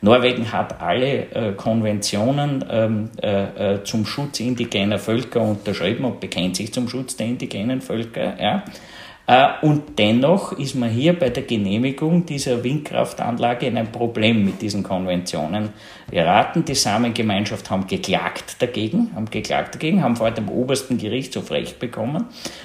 Norwegen 0.00 0.52
hat 0.52 0.80
alle 0.80 1.30
äh, 1.32 1.52
Konventionen 1.56 2.64
ähm, 2.70 3.10
äh, 3.20 3.74
äh, 3.74 3.84
zum 3.84 4.06
Schutz 4.06 4.38
indigener 4.38 5.00
Völker 5.00 5.40
unterschrieben 5.40 6.04
und 6.04 6.20
bekennt 6.20 6.54
sich 6.54 6.72
zum 6.72 6.88
Schutz 6.88 7.16
der 7.16 7.26
indigenen 7.26 7.80
Völker. 7.80 8.40
Ja. 8.40 8.62
Äh, 9.28 9.48
und 9.60 9.98
dennoch 9.98 10.52
ist 10.52 10.74
man 10.74 10.88
hier 10.88 11.16
bei 11.16 11.28
der 11.28 11.42
Genehmigung 11.42 12.24
dieser 12.24 12.64
Windkraftanlage 12.64 13.66
in 13.66 13.76
ein 13.76 13.92
Problem 13.92 14.42
mit 14.42 14.62
diesen 14.62 14.82
Konventionen 14.82 15.68
geraten. 16.10 16.64
Die 16.64 16.74
Samengemeinschaft 16.74 17.70
haben 17.70 17.86
geklagt 17.86 18.56
dagegen, 18.58 19.10
haben 19.14 19.28
geklagt 19.30 19.74
dagegen, 19.74 20.02
haben 20.02 20.16
vor 20.16 20.30
dem 20.30 20.48
obersten 20.48 20.96
Gerichtshof 20.96 21.50
Recht 21.50 21.78
bekommen. 21.78 22.24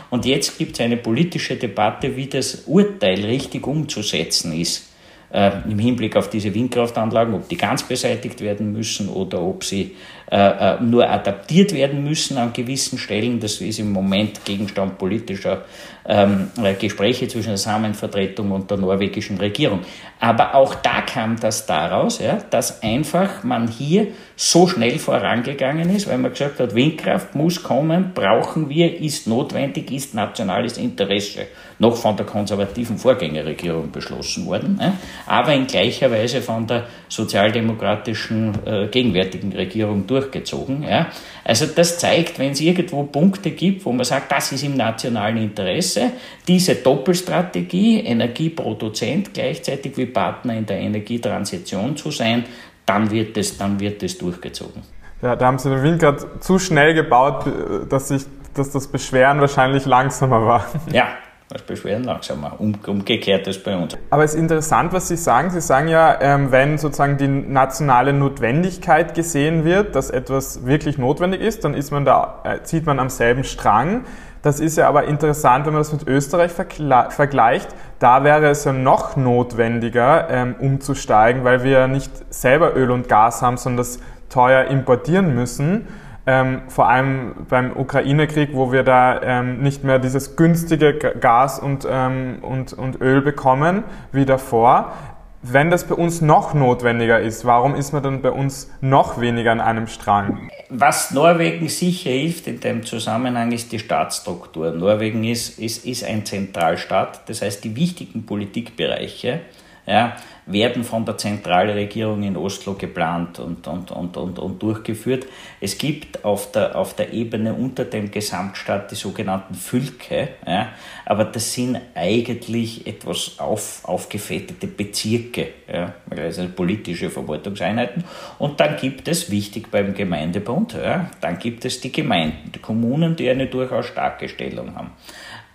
Und 0.09 0.25
jetzt 0.25 0.57
gibt 0.57 0.73
es 0.73 0.79
eine 0.79 0.95
politische 0.95 1.57
Debatte, 1.57 2.15
wie 2.15 2.27
das 2.27 2.63
Urteil 2.65 3.25
richtig 3.25 3.67
umzusetzen 3.67 4.53
ist 4.53 4.93
äh, 5.33 5.51
im 5.69 5.79
Hinblick 5.79 6.15
auf 6.15 6.29
diese 6.29 6.53
Windkraftanlagen, 6.53 7.33
ob 7.33 7.49
die 7.49 7.57
ganz 7.57 7.83
beseitigt 7.83 8.39
werden 8.39 8.71
müssen 8.71 9.09
oder 9.09 9.41
ob 9.41 9.63
sie 9.63 9.95
äh, 10.33 10.77
äh, 10.77 10.81
nur 10.81 11.07
adaptiert 11.07 11.73
werden 11.73 12.03
müssen 12.03 12.39
an 12.39 12.53
gewissen 12.53 12.97
Stellen. 12.97 13.39
Das 13.39 13.61
ist 13.61 13.77
im 13.77 13.91
Moment 13.91 14.43
Gegenstand 14.43 14.97
politischer 14.97 15.65
ähm, 16.07 16.49
äh, 16.61 16.73
Gespräche 16.73 17.27
zwischen 17.27 17.49
der 17.49 17.57
Samenvertretung 17.57 18.49
und 18.51 18.69
der 18.71 18.77
norwegischen 18.77 19.37
Regierung. 19.37 19.81
Aber 20.19 20.55
auch 20.55 20.73
da 20.73 21.01
kam 21.01 21.39
das 21.39 21.67
daraus, 21.67 22.19
ja, 22.19 22.39
dass 22.49 22.81
einfach 22.81 23.43
man 23.43 23.67
hier 23.67 24.07
so 24.35 24.67
schnell 24.67 24.97
vorangegangen 24.97 25.95
ist, 25.95 26.09
weil 26.09 26.17
man 26.17 26.31
gesagt 26.31 26.59
hat, 26.59 26.73
Windkraft 26.73 27.35
muss 27.35 27.61
kommen, 27.61 28.11
brauchen 28.15 28.69
wir, 28.69 28.99
ist 28.99 29.27
notwendig, 29.27 29.91
ist 29.91 30.15
nationales 30.15 30.77
Interesse. 30.77 31.45
Noch 31.79 31.95
von 31.95 32.17
der 32.17 32.25
konservativen 32.25 32.97
Vorgängerregierung 32.97 33.91
beschlossen 33.91 34.45
worden, 34.45 34.79
ja, 34.81 34.93
aber 35.27 35.53
in 35.53 35.67
gleicher 35.67 36.09
Weise 36.09 36.41
von 36.41 36.65
der 36.65 36.85
sozialdemokratischen 37.09 38.53
äh, 38.65 38.87
gegenwärtigen 38.87 39.51
Regierung 39.53 40.07
durchgezogen. 40.23 40.83
Ja. 40.83 41.07
Also 41.43 41.65
das 41.65 41.99
zeigt, 41.99 42.39
wenn 42.39 42.51
es 42.51 42.61
irgendwo 42.61 43.03
Punkte 43.03 43.51
gibt, 43.51 43.85
wo 43.85 43.91
man 43.91 44.05
sagt, 44.05 44.31
das 44.31 44.51
ist 44.51 44.63
im 44.63 44.75
nationalen 44.75 45.37
Interesse, 45.37 46.11
diese 46.47 46.75
Doppelstrategie, 46.75 47.99
Energieproduzent 48.01 49.33
gleichzeitig 49.33 49.97
wie 49.97 50.05
Partner 50.05 50.55
in 50.55 50.65
der 50.65 50.79
Energietransition 50.79 51.95
zu 51.97 52.11
sein, 52.11 52.45
dann 52.85 53.09
wird 53.11 53.37
es, 53.37 53.57
dann 53.57 53.79
wird 53.79 54.03
es 54.03 54.17
durchgezogen. 54.17 54.81
Ja, 55.21 55.35
da 55.35 55.45
haben 55.45 55.57
Sie 55.57 55.69
den 55.69 55.83
Wind 55.83 55.99
gerade 55.99 56.39
zu 56.41 56.59
schnell 56.59 56.93
gebaut, 56.93 57.45
dass, 57.89 58.09
sich, 58.09 58.23
dass 58.53 58.71
das 58.71 58.87
Beschweren 58.87 59.39
wahrscheinlich 59.39 59.85
langsamer 59.85 60.45
war. 60.45 60.65
Ja, 60.91 61.07
Beispiel 61.53 61.83
werden 61.83 62.03
langsamer. 62.03 62.59
Um, 62.59 62.73
umgekehrt 62.87 63.47
ist 63.47 63.63
bei 63.63 63.77
uns. 63.77 63.95
Aber 64.09 64.23
es 64.23 64.33
ist 64.33 64.39
interessant, 64.39 64.91
was 64.93 65.07
Sie 65.07 65.17
sagen. 65.17 65.49
Sie 65.51 65.61
sagen 65.61 65.87
ja, 65.87 66.19
ähm, 66.21 66.51
wenn 66.51 66.77
sozusagen 66.77 67.17
die 67.17 67.27
nationale 67.27 68.13
Notwendigkeit 68.13 69.13
gesehen 69.13 69.63
wird, 69.63 69.95
dass 69.95 70.09
etwas 70.09 70.65
wirklich 70.65 70.97
notwendig 70.97 71.41
ist, 71.41 71.63
dann 71.63 71.73
ist 71.73 71.91
man 71.91 72.05
da, 72.05 72.41
äh, 72.43 72.63
zieht 72.63 72.85
man 72.85 72.99
am 72.99 73.09
selben 73.09 73.43
Strang. 73.43 74.05
Das 74.41 74.59
ist 74.59 74.77
ja 74.77 74.89
aber 74.89 75.05
interessant, 75.05 75.65
wenn 75.65 75.73
man 75.73 75.79
das 75.79 75.93
mit 75.93 76.05
Österreich 76.05 76.51
vergleicht. 76.51 77.69
Da 77.99 78.25
wäre 78.25 78.49
es 78.49 78.65
ja 78.65 78.73
noch 78.73 79.15
notwendiger, 79.15 80.29
ähm, 80.29 80.55
umzusteigen, 80.59 81.45
weil 81.45 81.63
wir 81.63 81.71
ja 81.71 81.87
nicht 81.87 82.11
selber 82.29 82.75
Öl 82.75 82.91
und 82.91 83.07
Gas 83.07 83.41
haben, 83.41 83.55
sondern 83.55 83.77
das 83.77 83.99
teuer 84.27 84.65
importieren 84.65 85.33
müssen. 85.33 85.87
Ähm, 86.25 86.61
vor 86.69 86.87
allem 86.87 87.33
beim 87.49 87.75
Ukraine-Krieg, 87.75 88.51
wo 88.53 88.71
wir 88.71 88.83
da 88.83 89.21
ähm, 89.21 89.61
nicht 89.61 89.83
mehr 89.83 89.99
dieses 89.99 90.37
günstige 90.37 90.93
Gas 90.93 91.59
und, 91.59 91.85
ähm, 91.89 92.37
und, 92.41 92.71
und 92.71 93.01
Öl 93.01 93.21
bekommen 93.21 93.83
wie 94.13 94.25
davor. 94.25 94.93
Wenn 95.41 95.69
das 95.69 95.85
bei 95.85 95.95
uns 95.95 96.21
noch 96.21 96.53
notwendiger 96.53 97.19
ist, 97.19 97.43
warum 97.43 97.75
ist 97.75 97.91
man 97.91 98.01
dann 98.01 98.21
bei 98.21 98.31
uns 98.31 98.71
noch 98.79 99.19
weniger 99.19 99.51
an 99.51 99.59
einem 99.59 99.87
Strang? 99.87 100.49
Was 100.69 101.11
Norwegen 101.11 101.67
sicher 101.67 102.11
hilft 102.11 102.47
in 102.47 102.61
dem 102.61 102.83
Zusammenhang 102.83 103.51
ist 103.51 103.73
die 103.73 103.79
Staatsstruktur. 103.79 104.71
Norwegen 104.71 105.25
ist, 105.25 105.59
ist, 105.59 105.85
ist 105.85 106.05
ein 106.05 106.25
Zentralstaat, 106.25 107.27
das 107.27 107.41
heißt 107.41 107.61
die 107.65 107.75
wichtigen 107.75 108.25
Politikbereiche 108.25 109.41
ja, 109.85 110.15
werden 110.45 110.83
von 110.83 111.05
der 111.05 111.17
Zentralregierung 111.17 112.23
in 112.23 112.35
Oslo 112.35 112.73
geplant 112.73 113.39
und, 113.39 113.67
und, 113.67 113.91
und, 113.91 114.17
und, 114.17 114.39
und 114.39 114.61
durchgeführt. 114.61 115.25
Es 115.61 115.77
gibt 115.77 116.25
auf 116.25 116.51
der, 116.51 116.75
auf 116.75 116.95
der 116.95 117.13
Ebene 117.13 117.53
unter 117.53 117.85
dem 117.85 118.11
Gesamtstaat 118.11 118.91
die 118.91 118.95
sogenannten 118.95 119.53
Fylke, 119.53 120.29
ja, 120.45 120.69
aber 121.05 121.25
das 121.25 121.53
sind 121.53 121.79
eigentlich 121.95 122.85
etwas 122.87 123.39
auf, 123.39 123.81
aufgefettete 123.83 124.67
Bezirke, 124.67 125.49
ja, 125.71 125.93
also 126.09 126.47
politische 126.49 127.09
Verwaltungseinheiten. 127.09 128.03
Und 128.39 128.59
dann 128.59 128.77
gibt 128.77 129.07
es, 129.07 129.31
wichtig 129.31 129.71
beim 129.71 129.93
Gemeindebund, 129.93 130.73
ja, 130.73 131.09
dann 131.21 131.39
gibt 131.39 131.65
es 131.65 131.81
die 131.81 131.91
Gemeinden, 131.91 132.51
die 132.53 132.59
Kommunen, 132.59 133.15
die 133.15 133.29
eine 133.29 133.47
durchaus 133.47 133.87
starke 133.87 134.27
Stellung 134.27 134.75
haben. 134.75 134.91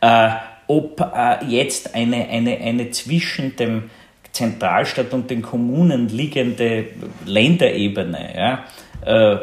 Äh, 0.01 0.37
ob 0.69 1.01
äh, 1.01 1.45
jetzt 1.47 1.95
eine, 1.95 2.29
eine, 2.29 2.59
eine 2.59 2.91
zwischen 2.91 3.57
dem 3.57 3.91
Zentralstaat 4.39 5.13
und 5.13 5.29
den 5.31 5.43
Kommunen 5.43 6.09
liegende 6.09 6.87
Länderebene 7.27 8.35
ja, 8.37 8.65
äh, 9.05 9.39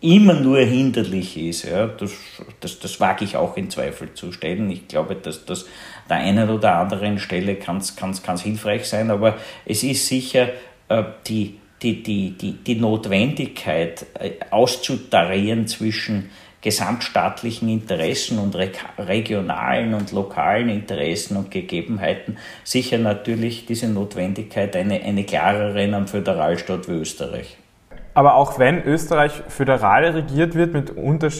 immer 0.00 0.34
nur 0.34 0.58
hinderlich 0.58 1.38
ist, 1.38 1.64
ja, 1.64 1.86
das, 1.86 2.12
das, 2.60 2.78
das 2.78 3.00
wage 3.00 3.24
ich 3.24 3.36
auch 3.36 3.56
in 3.56 3.70
Zweifel 3.70 4.12
zu 4.12 4.32
stellen. 4.32 4.70
Ich 4.70 4.86
glaube, 4.86 5.14
dass 5.14 5.46
das 5.46 5.64
der 6.10 6.18
einen 6.18 6.50
oder 6.50 6.76
anderen 6.76 7.18
Stelle 7.18 7.54
kann 7.54 7.78
es 7.78 8.42
hilfreich 8.42 8.84
sein, 8.84 9.10
aber 9.10 9.38
es 9.64 9.82
ist 9.82 10.06
sicher 10.06 10.50
äh, 10.88 11.04
die, 11.26 11.58
die, 11.80 12.02
die, 12.02 12.32
die, 12.32 12.52
die 12.52 12.74
Notwendigkeit 12.74 14.04
äh, 14.20 14.32
auszutarieren 14.50 15.66
zwischen 15.66 16.30
gesamtstaatlichen 16.64 17.68
Interessen 17.68 18.38
und 18.38 18.56
regionalen 18.56 19.92
und 19.92 20.12
lokalen 20.12 20.70
Interessen 20.70 21.36
und 21.36 21.50
Gegebenheiten 21.50 22.38
sicher 22.64 22.96
natürlich 22.96 23.66
diese 23.66 23.86
Notwendigkeit 23.86 24.74
eine, 24.74 25.02
eine 25.02 25.24
klarere 25.24 25.84
in 25.84 25.92
einem 25.92 26.08
Föderalstaat 26.08 26.88
wie 26.88 26.92
Österreich. 26.92 27.58
Aber 28.14 28.36
auch 28.36 28.60
wenn 28.60 28.82
Österreich 28.84 29.42
föderal 29.48 30.04
regiert 30.04 30.54
wird 30.54 30.72
mit, 30.72 30.96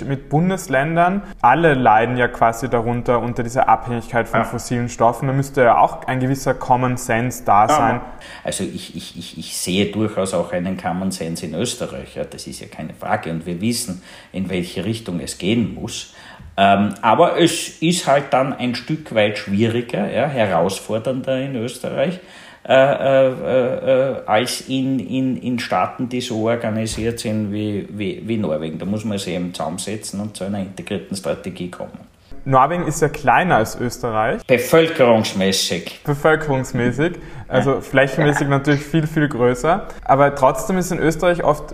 mit 0.08 0.28
Bundesländern, 0.28 1.22
alle 1.40 1.74
leiden 1.74 2.16
ja 2.16 2.26
quasi 2.26 2.68
darunter 2.68 3.20
unter 3.20 3.44
dieser 3.44 3.68
Abhängigkeit 3.68 4.28
von 4.28 4.40
ja. 4.40 4.44
fossilen 4.44 4.88
Stoffen. 4.88 5.28
Da 5.28 5.34
müsste 5.34 5.62
ja 5.62 5.78
auch 5.78 6.06
ein 6.08 6.18
gewisser 6.18 6.52
Common 6.52 6.96
Sense 6.96 7.44
da 7.44 7.68
sein. 7.68 8.00
Also 8.42 8.64
ich, 8.64 8.96
ich, 8.96 9.16
ich, 9.16 9.38
ich 9.38 9.56
sehe 9.56 9.92
durchaus 9.92 10.34
auch 10.34 10.52
einen 10.52 10.76
Common 10.76 11.12
Sense 11.12 11.46
in 11.46 11.54
Österreich. 11.54 12.16
Ja, 12.16 12.24
das 12.24 12.48
ist 12.48 12.60
ja 12.60 12.66
keine 12.66 12.92
Frage. 12.94 13.30
Und 13.30 13.46
wir 13.46 13.60
wissen, 13.60 14.02
in 14.32 14.50
welche 14.50 14.84
Richtung 14.84 15.20
es 15.20 15.38
gehen 15.38 15.74
muss. 15.74 16.12
Ähm, 16.56 16.94
aber 17.02 17.40
es 17.40 17.82
ist 17.82 18.06
halt 18.06 18.32
dann 18.32 18.52
ein 18.52 18.74
Stück 18.74 19.14
weit 19.14 19.38
schwieriger, 19.38 20.10
ja, 20.10 20.26
herausfordernder 20.26 21.40
in 21.40 21.56
Österreich 21.56 22.20
äh, 22.66 22.72
äh, 22.72 24.12
äh, 24.12 24.22
als 24.24 24.62
in, 24.68 24.98
in, 24.98 25.36
in 25.36 25.58
Staaten, 25.58 26.08
die 26.08 26.22
so 26.22 26.48
organisiert 26.48 27.20
sind 27.20 27.52
wie, 27.52 27.86
wie, 27.90 28.22
wie 28.26 28.38
Norwegen. 28.38 28.78
Da 28.78 28.86
muss 28.86 29.04
man 29.04 29.18
sich 29.18 29.34
eben 29.34 29.52
zusammensetzen 29.52 30.20
und 30.20 30.34
zu 30.34 30.44
einer 30.44 30.60
integrierten 30.60 31.14
Strategie 31.14 31.70
kommen. 31.70 32.13
Norwegen 32.46 32.86
ist 32.86 33.00
ja 33.00 33.08
kleiner 33.08 33.56
als 33.56 33.80
Österreich. 33.80 34.46
Bevölkerungsmäßig. 34.46 36.02
Bevölkerungsmäßig. 36.04 37.14
Also 37.48 37.80
flächenmäßig 37.80 38.48
natürlich 38.48 38.84
viel, 38.84 39.06
viel 39.06 39.28
größer. 39.28 39.86
Aber 40.04 40.34
trotzdem 40.34 40.76
ist 40.76 40.92
in 40.92 40.98
Österreich 40.98 41.42
oft, 41.42 41.72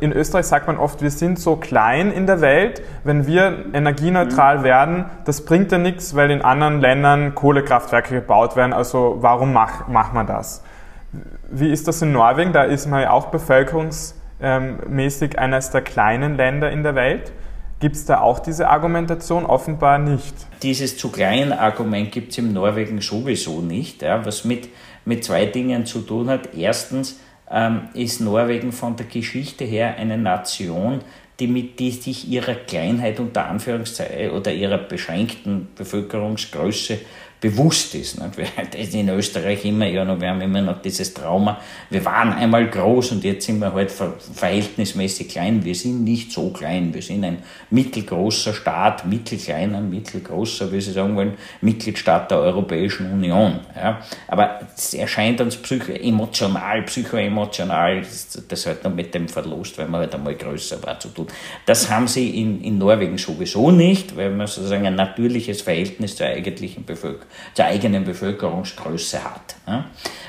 in 0.00 0.12
Österreich 0.12 0.46
sagt 0.46 0.66
man 0.66 0.76
oft, 0.76 1.02
wir 1.02 1.10
sind 1.10 1.38
so 1.38 1.54
klein 1.56 2.10
in 2.10 2.26
der 2.26 2.40
Welt. 2.40 2.82
Wenn 3.04 3.28
wir 3.28 3.66
energieneutral 3.72 4.58
mhm. 4.58 4.64
werden, 4.64 5.04
das 5.24 5.44
bringt 5.44 5.70
ja 5.70 5.78
nichts, 5.78 6.16
weil 6.16 6.32
in 6.32 6.42
anderen 6.42 6.80
Ländern 6.80 7.36
Kohlekraftwerke 7.36 8.14
gebaut 8.14 8.56
werden. 8.56 8.72
Also 8.72 9.18
warum 9.20 9.52
macht 9.52 9.88
macht 9.88 10.14
man 10.14 10.26
das? 10.26 10.64
Wie 11.50 11.70
ist 11.70 11.86
das 11.86 12.02
in 12.02 12.10
Norwegen? 12.12 12.52
Da 12.52 12.64
ist 12.64 12.86
man 12.86 13.02
ja 13.02 13.10
auch 13.10 13.26
bevölkerungsmäßig 13.26 15.38
eines 15.38 15.70
der 15.70 15.82
kleinen 15.82 16.36
Länder 16.36 16.72
in 16.72 16.82
der 16.82 16.96
Welt. 16.96 17.32
Gibt 17.82 17.96
es 17.96 18.04
da 18.04 18.20
auch 18.20 18.38
diese 18.38 18.68
Argumentation? 18.68 19.44
Offenbar 19.44 19.98
nicht. 19.98 20.34
Dieses 20.62 20.96
zu 20.96 21.10
klein 21.10 21.52
Argument 21.52 22.12
gibt 22.12 22.30
es 22.30 22.38
im 22.38 22.52
Norwegen 22.52 23.00
sowieso 23.00 23.60
nicht, 23.60 24.02
ja, 24.02 24.24
was 24.24 24.44
mit, 24.44 24.68
mit 25.04 25.24
zwei 25.24 25.46
Dingen 25.46 25.84
zu 25.84 26.02
tun 26.02 26.30
hat. 26.30 26.50
Erstens 26.56 27.18
ähm, 27.50 27.88
ist 27.94 28.20
Norwegen 28.20 28.70
von 28.70 28.94
der 28.94 29.06
Geschichte 29.06 29.64
her 29.64 29.96
eine 29.96 30.16
Nation, 30.16 31.00
die 31.42 31.48
mit 31.48 31.80
die 31.80 31.90
sich 31.90 32.28
ihrer 32.28 32.54
Kleinheit 32.54 33.18
unter 33.18 33.46
Anführungszeichen 33.46 34.30
oder 34.30 34.52
ihrer 34.52 34.78
beschränkten 34.78 35.68
Bevölkerungsgröße 35.74 37.00
bewusst 37.42 37.94
ist. 37.96 38.20
Nicht? 38.22 38.38
Wir, 38.38 38.46
das 38.70 38.94
in 38.94 39.08
Österreich 39.08 39.64
immer, 39.64 39.86
ja, 39.86 40.06
wir 40.18 40.28
haben 40.30 40.40
immer 40.40 40.62
noch 40.62 40.80
dieses 40.80 41.12
Trauma, 41.12 41.60
wir 41.90 42.02
waren 42.04 42.32
einmal 42.32 42.70
groß 42.70 43.12
und 43.12 43.24
jetzt 43.24 43.44
sind 43.44 43.58
wir 43.58 43.74
halt 43.74 43.90
verhältnismäßig 43.90 45.28
klein. 45.28 45.62
Wir 45.64 45.74
sind 45.74 46.04
nicht 46.04 46.32
so 46.32 46.50
klein, 46.50 46.94
wir 46.94 47.02
sind 47.02 47.24
ein 47.24 47.42
mittelgroßer 47.70 48.54
Staat, 48.54 49.04
mittelkleiner, 49.04 49.80
mittelgroßer, 49.80 50.72
wie 50.72 50.80
Sie 50.80 50.92
sagen 50.92 51.16
wollen, 51.16 51.34
Mitgliedstaat 51.60 52.30
der 52.30 52.38
Europäischen 52.38 53.12
Union. 53.12 53.58
Ja? 53.74 54.00
Aber 54.28 54.60
es 54.76 54.94
erscheint 54.94 55.40
uns 55.40 55.56
psycho 55.56 55.92
emotional, 55.92 56.82
psychoemotional, 56.82 58.02
das, 58.02 58.40
das 58.46 58.66
hat 58.66 58.84
noch 58.84 58.94
mit 58.94 59.12
dem 59.14 59.28
Verlust, 59.28 59.76
weil 59.78 59.88
man 59.88 60.02
halt 60.02 60.14
einmal 60.14 60.36
größer 60.36 60.80
war, 60.84 60.98
zu 61.00 61.08
tun. 61.08 61.26
Das 61.66 61.90
haben 61.90 62.08
sie 62.08 62.40
in, 62.40 62.62
in 62.62 62.78
Norwegen 62.78 63.18
sowieso 63.18 63.70
nicht, 63.70 64.16
weil 64.16 64.30
man 64.30 64.46
sozusagen 64.46 64.86
ein 64.86 64.96
natürliches 64.96 65.62
Verhältnis 65.62 66.16
zur 66.16 66.26
eigentlichen 66.26 66.84
Bevölkerung 66.84 67.26
zur 67.54 67.64
eigenen 67.64 68.04
Bevölkerungsgröße 68.04 69.22
hat. 69.22 69.56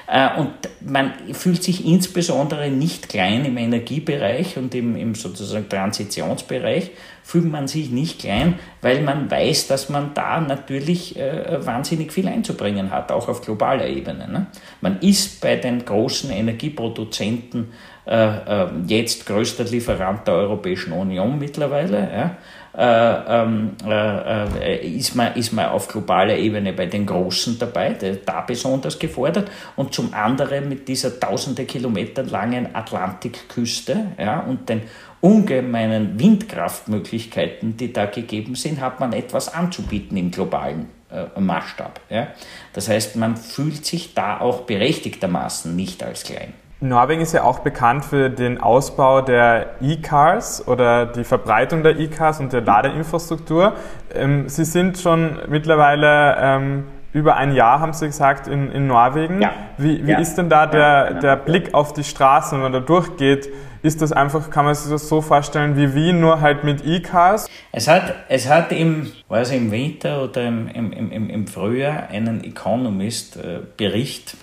Äh, 0.07 0.39
und 0.39 0.51
man 0.81 1.13
fühlt 1.33 1.63
sich 1.63 1.85
insbesondere 1.85 2.69
nicht 2.69 3.09
klein 3.09 3.45
im 3.45 3.57
Energiebereich 3.57 4.57
und 4.57 4.75
im, 4.75 4.95
im 4.95 5.15
sozusagen 5.15 5.69
Transitionsbereich, 5.69 6.91
fühlt 7.23 7.49
man 7.49 7.67
sich 7.67 7.89
nicht 7.89 8.19
klein, 8.19 8.59
weil 8.81 9.01
man 9.01 9.31
weiß, 9.31 9.67
dass 9.67 9.87
man 9.89 10.13
da 10.13 10.41
natürlich 10.41 11.17
äh, 11.17 11.65
wahnsinnig 11.65 12.11
viel 12.11 12.27
einzubringen 12.27 12.91
hat, 12.91 13.11
auch 13.11 13.29
auf 13.29 13.41
globaler 13.41 13.87
Ebene. 13.87 14.27
Ne? 14.27 14.47
Man 14.81 14.99
ist 14.99 15.39
bei 15.39 15.55
den 15.55 15.85
großen 15.85 16.29
Energieproduzenten 16.31 17.71
äh, 18.05 18.63
äh, 18.65 18.67
jetzt 18.87 19.25
größter 19.25 19.63
Lieferant 19.63 20.27
der 20.27 20.35
Europäischen 20.35 20.91
Union 20.91 21.39
mittlerweile. 21.39 21.99
Ja? 21.99 22.37
Äh, 22.75 23.43
ähm, 23.43 23.71
äh, 23.85 24.79
äh, 24.79 24.97
ist, 24.97 25.15
man, 25.15 25.35
ist 25.35 25.53
man 25.53 25.67
auf 25.67 25.87
globaler 25.87 26.35
Ebene 26.35 26.73
bei 26.73 26.87
den 26.87 27.05
Großen 27.05 27.59
dabei, 27.59 27.95
da 28.25 28.41
besonders 28.41 28.97
gefordert, 28.97 29.51
und 29.75 29.93
zum 29.93 30.11
anderen 30.13 30.69
mit 30.69 30.87
dieser 30.87 31.19
tausende 31.19 31.65
Kilometer 31.65 32.23
langen 32.23 32.75
Atlantikküste 32.75 34.07
ja, 34.17 34.39
und 34.39 34.67
den 34.69 34.81
ungemeinen 35.21 36.19
Windkraftmöglichkeiten, 36.19 37.77
die 37.77 37.93
da 37.93 38.07
gegeben 38.07 38.55
sind, 38.55 38.81
hat 38.81 38.99
man 38.99 39.13
etwas 39.13 39.53
anzubieten 39.53 40.17
im 40.17 40.31
globalen 40.31 40.87
äh, 41.11 41.39
Maßstab. 41.39 42.01
Ja. 42.09 42.29
Das 42.73 42.89
heißt, 42.89 43.15
man 43.17 43.37
fühlt 43.37 43.85
sich 43.85 44.15
da 44.15 44.39
auch 44.39 44.61
berechtigtermaßen 44.61 45.75
nicht 45.75 46.03
als 46.03 46.23
klein. 46.23 46.53
Norwegen 46.89 47.21
ist 47.21 47.33
ja 47.33 47.43
auch 47.43 47.59
bekannt 47.59 48.05
für 48.05 48.29
den 48.29 48.59
Ausbau 48.59 49.21
der 49.21 49.67
E-Cars 49.81 50.67
oder 50.67 51.05
die 51.05 51.23
Verbreitung 51.23 51.83
der 51.83 51.97
E-Cars 51.97 52.39
und 52.39 52.51
der 52.53 52.61
Ladeinfrastruktur. 52.61 53.73
Ähm, 54.13 54.49
Sie 54.49 54.65
sind 54.65 54.97
schon 54.97 55.39
mittlerweile 55.47 56.35
ähm, 56.39 56.83
über 57.13 57.37
ein 57.37 57.53
Jahr, 57.53 57.79
haben 57.79 57.93
Sie 57.93 58.07
gesagt, 58.07 58.47
in, 58.47 58.71
in 58.71 58.87
Norwegen. 58.87 59.41
Ja. 59.41 59.51
Wie, 59.77 60.05
wie 60.05 60.11
ja. 60.11 60.19
ist 60.19 60.35
denn 60.35 60.49
da 60.49 60.65
der, 60.65 60.81
ja, 60.81 61.07
genau. 61.07 61.21
der 61.21 61.35
Blick 61.37 61.73
auf 61.73 61.93
die 61.93 62.03
Straßen, 62.03 62.57
wenn 62.57 62.63
man 62.63 62.73
da 62.73 62.79
durchgeht? 62.79 63.49
Ist 63.83 64.01
das 64.01 64.11
einfach, 64.11 64.49
kann 64.49 64.65
man 64.65 64.75
sich 64.75 64.89
das 64.89 65.07
so 65.09 65.21
vorstellen 65.21 65.77
wie 65.77 65.93
Wien, 65.93 66.19
nur 66.21 66.41
halt 66.41 66.63
mit 66.63 66.85
E-Cars? 66.85 67.49
Es 67.71 67.87
hat, 67.87 68.13
es 68.29 68.49
hat 68.49 68.71
im, 68.71 69.11
weiß 69.27 69.51
ich, 69.51 69.57
im 69.57 69.71
Winter 69.71 70.23
oder 70.23 70.43
im, 70.47 70.67
im, 70.69 70.91
im, 70.91 71.29
im 71.29 71.47
Frühjahr 71.47 72.09
einen 72.09 72.43
Economist-Bericht, 72.43 74.33
äh, 74.33 74.37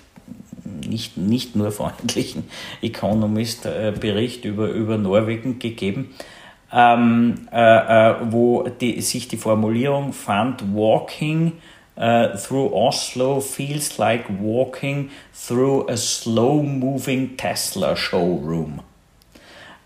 nicht, 0.87 1.17
nicht 1.17 1.55
nur 1.55 1.71
freundlichen 1.71 2.43
Economist-Bericht 2.81 4.45
über, 4.45 4.69
über 4.69 4.97
Norwegen 4.97 5.59
gegeben, 5.59 6.13
ähm, 6.73 7.47
äh, 7.51 8.11
äh, 8.11 8.15
wo 8.29 8.63
die, 8.63 9.01
sich 9.01 9.27
die 9.27 9.37
Formulierung 9.37 10.13
fand, 10.13 10.63
Walking 10.73 11.53
uh, 11.97 12.35
through 12.37 12.73
Oslo 12.73 13.41
feels 13.41 13.97
like 13.97 14.25
walking 14.29 15.09
through 15.33 15.87
a 15.89 15.97
slow 15.97 16.63
moving 16.63 17.37
Tesla 17.37 17.95
showroom. 17.95 18.81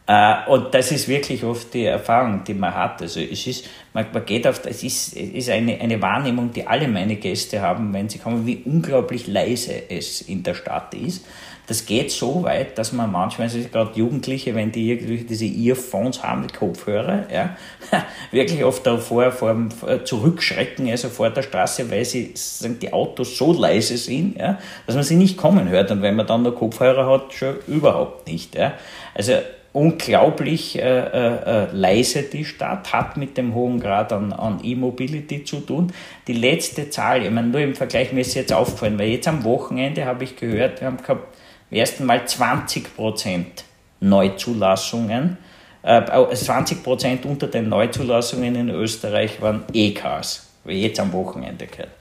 Uh, 0.08 0.52
und 0.52 0.72
das 0.72 0.92
ist 0.92 1.08
wirklich 1.08 1.44
oft 1.44 1.74
die 1.74 1.86
Erfahrung, 1.86 2.44
die 2.44 2.54
man 2.54 2.76
hat. 2.76 3.02
Also 3.02 3.20
es 3.20 3.48
ist, 3.48 3.66
man, 3.92 4.06
man 4.14 4.24
geht 4.24 4.46
auf, 4.46 4.64
es 4.64 4.84
ist, 4.84 5.18
es 5.18 5.30
ist 5.32 5.50
eine, 5.50 5.82
eine 5.82 6.00
Wahrnehmung, 6.00 6.54
die 6.54 6.68
alle 6.68 6.88
meine 6.88 7.16
Gäste 7.16 7.60
haben, 7.60 7.92
wenn 7.92 8.08
sie 8.08 8.20
kommen, 8.20 8.46
wie 8.46 8.62
unglaublich 8.66 9.26
leise 9.26 9.90
es 9.90 10.22
in 10.22 10.44
der 10.44 10.54
Stadt 10.54 10.94
ist. 10.94 11.26
Das 11.66 11.88
geht 11.88 12.12
so 12.12 12.44
weit, 12.44 12.78
dass 12.78 12.94
man 12.94 13.12
manchmal, 13.12 13.48
also 13.48 13.58
gerade 13.68 13.98
Jugendliche, 13.98 14.54
wenn 14.54 14.72
die 14.72 14.92
irgendwie 14.92 15.24
diese 15.24 15.46
Earphones 15.46 16.22
haben, 16.22 16.46
die 16.46 16.54
Kopfhörer, 16.54 17.24
ja, 17.34 17.58
wirklich 18.32 18.64
oft 18.64 18.86
davor 18.86 19.32
vor, 19.32 19.56
zurückschrecken, 20.04 20.88
also 20.88 21.10
vor 21.10 21.32
der 21.32 21.42
Straße, 21.42 21.90
weil 21.90 22.06
sie 22.06 22.34
sagen, 22.36 22.78
die 22.80 22.94
Autos 22.94 23.36
so 23.36 23.52
leise 23.52 23.98
sind, 23.98 24.38
ja, 24.38 24.60
dass 24.86 24.94
man 24.94 25.04
sie 25.04 25.16
nicht 25.16 25.36
kommen 25.36 25.68
hört. 25.68 25.90
Und 25.90 26.04
wenn 26.04 26.16
man 26.16 26.28
dann 26.28 26.44
nur 26.44 26.54
Kopfhörer 26.54 27.10
hat, 27.10 27.34
schon 27.34 27.56
überhaupt 27.66 28.28
nicht. 28.28 28.54
Ja. 28.54 28.74
Also 29.16 29.34
unglaublich 29.76 30.80
äh, 30.80 30.82
äh, 30.82 31.68
leise 31.74 32.24
die 32.24 32.46
Stadt, 32.46 32.94
hat 32.94 33.18
mit 33.18 33.38
dem 33.38 33.54
hohen 33.54 33.82
Grad 33.82 34.14
an, 34.14 34.32
an 34.32 34.62
E-Mobility 34.64 35.44
zu 35.44 35.60
tun. 35.60 35.92
Die 36.28 36.34
letzte 36.34 36.90
Zahl, 36.90 37.24
ich 37.24 37.30
meine, 37.30 37.50
nur 37.50 37.60
im 37.60 37.76
Vergleich, 37.76 38.14
mir 38.14 38.22
ist 38.22 38.36
jetzt 38.36 38.54
aufgefallen, 38.54 38.98
weil 38.98 39.10
jetzt 39.10 39.28
am 39.28 39.44
Wochenende 39.44 40.06
habe 40.06 40.24
ich 40.24 40.38
gehört, 40.38 40.80
wir 40.80 40.88
haben 40.88 40.98
gehabt 40.98 41.36
im 41.70 41.78
ersten 41.78 42.06
Mal 42.06 42.26
20 42.26 42.96
Prozent 42.96 43.66
Neuzulassungen. 44.00 45.38
Äh, 45.84 46.34
20 46.34 46.82
Prozent 46.82 47.26
unter 47.26 47.48
den 47.48 47.68
Neuzulassungen 47.68 48.56
in 48.56 48.70
Österreich 48.70 49.42
waren 49.42 49.66
E-Cars, 49.74 50.54
wie 50.64 50.84
jetzt 50.84 51.02
am 51.02 51.12
Wochenende 51.12 51.68
gehört. 51.68 51.92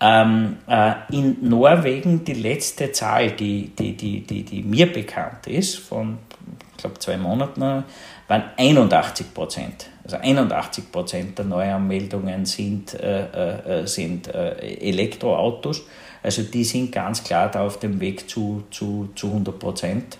Ähm, 0.00 0.58
äh, 0.68 0.92
in 1.10 1.38
Norwegen 1.42 2.24
die 2.24 2.34
letzte 2.34 2.92
Zahl, 2.92 3.32
die, 3.32 3.72
die, 3.76 3.96
die, 3.96 4.20
die, 4.20 4.44
die 4.44 4.62
mir 4.62 4.90
bekannt 4.90 5.48
ist, 5.48 5.76
von 5.76 6.18
glaube 6.80 6.98
zwei 6.98 7.16
Monaten, 7.16 7.84
waren 8.28 8.44
81 8.56 9.34
Prozent. 9.34 9.86
Also 10.04 10.16
81 10.16 10.90
Prozent 10.90 11.38
der 11.38 11.44
Neuanmeldungen 11.44 12.46
sind, 12.46 12.94
äh, 12.94 13.82
äh, 13.82 13.86
sind 13.86 14.28
äh, 14.28 14.56
Elektroautos. 14.58 15.82
Also 16.22 16.42
die 16.42 16.64
sind 16.64 16.92
ganz 16.92 17.24
klar 17.24 17.50
da 17.50 17.64
auf 17.64 17.78
dem 17.78 18.00
Weg 18.00 18.28
zu, 18.28 18.64
zu, 18.70 19.10
zu 19.14 19.28
100 19.28 19.58
Prozent. 19.58 20.18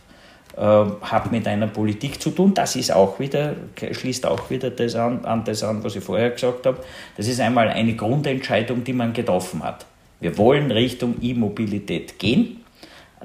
Äh, 0.56 0.62
hat 1.02 1.30
mit 1.30 1.46
einer 1.46 1.68
Politik 1.68 2.20
zu 2.20 2.30
tun. 2.30 2.54
Das 2.54 2.76
ist 2.76 2.92
auch 2.92 3.18
wieder, 3.20 3.54
schließt 3.92 4.26
auch 4.26 4.50
wieder 4.50 4.70
das 4.70 4.94
an, 4.96 5.24
an 5.24 5.44
das 5.44 5.62
an, 5.62 5.84
was 5.84 5.96
ich 5.96 6.02
vorher 6.02 6.30
gesagt 6.30 6.66
habe. 6.66 6.82
Das 7.16 7.28
ist 7.28 7.40
einmal 7.40 7.68
eine 7.68 7.94
Grundentscheidung, 7.94 8.82
die 8.82 8.92
man 8.92 9.12
getroffen 9.12 9.62
hat. 9.62 9.86
Wir 10.18 10.36
wollen 10.36 10.70
Richtung 10.70 11.16
E-Mobilität 11.22 12.18
gehen. 12.18 12.59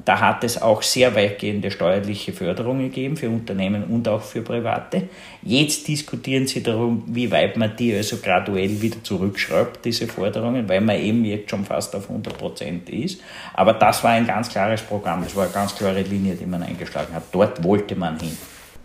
Da 0.04 0.20
hat 0.20 0.44
es 0.44 0.62
auch 0.62 0.82
sehr 0.82 1.16
weitgehende 1.16 1.72
steuerliche 1.72 2.34
Förderungen 2.34 2.90
gegeben 2.90 3.16
für 3.16 3.30
Unternehmen 3.30 3.86
und 3.86 4.08
auch 4.10 4.22
für 4.22 4.42
Private. 4.42 5.08
Jetzt 5.42 5.88
diskutieren 5.88 6.48
sie 6.48 6.62
darum, 6.62 7.04
wie 7.08 7.32
weit 7.32 7.56
man 7.56 7.78
die 7.78 7.96
also 7.96 8.18
graduell 8.18 8.82
wieder 8.82 9.02
zurückschreibt, 9.02 9.86
diese 9.86 10.08
Forderungen, 10.08 10.68
weil 10.68 10.82
man 10.82 11.00
eben 11.00 11.24
jetzt 11.24 11.50
schon 11.50 11.64
fast 11.64 11.96
auf 11.96 12.10
100 12.10 12.38
Prozent 12.38 12.90
ist. 12.90 13.22
Aber 13.54 13.74
das 13.74 14.04
war 14.04 14.12
ein 14.12 14.28
ganz 14.28 14.50
klares 14.50 14.82
Programm, 14.82 15.24
das 15.24 15.34
war 15.34 15.46
eine 15.46 15.54
ganz 15.54 15.74
klare 15.74 16.02
Linie, 16.02 16.36
die 16.36 16.46
man 16.46 16.62
eingeschlagen 16.62 17.14
hat. 17.14 17.24
Dort 17.32 17.64
wollte 17.64 17.96
man 17.96 18.20
hin. 18.20 18.38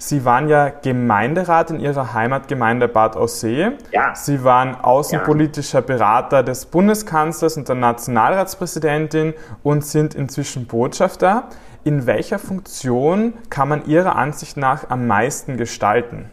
Sie 0.02 0.24
waren 0.24 0.48
ja 0.48 0.70
Gemeinderat 0.70 1.70
in 1.70 1.78
Ihrer 1.78 2.14
Heimatgemeinde 2.14 2.88
Bad 2.88 3.16
Aussee. 3.16 3.72
Ja. 3.92 4.14
Sie 4.14 4.42
waren 4.42 4.74
außenpolitischer 4.74 5.82
Berater 5.82 6.42
des 6.42 6.64
Bundeskanzlers 6.64 7.58
und 7.58 7.68
der 7.68 7.76
Nationalratspräsidentin 7.76 9.34
und 9.62 9.84
sind 9.84 10.14
inzwischen 10.14 10.66
Botschafter. 10.66 11.50
In 11.84 12.06
welcher 12.06 12.38
Funktion 12.38 13.34
kann 13.50 13.68
man 13.68 13.86
Ihrer 13.86 14.16
Ansicht 14.16 14.56
nach 14.56 14.88
am 14.88 15.06
meisten 15.06 15.58
gestalten? 15.58 16.30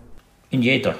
In 0.49 0.61
jeder. 0.61 0.95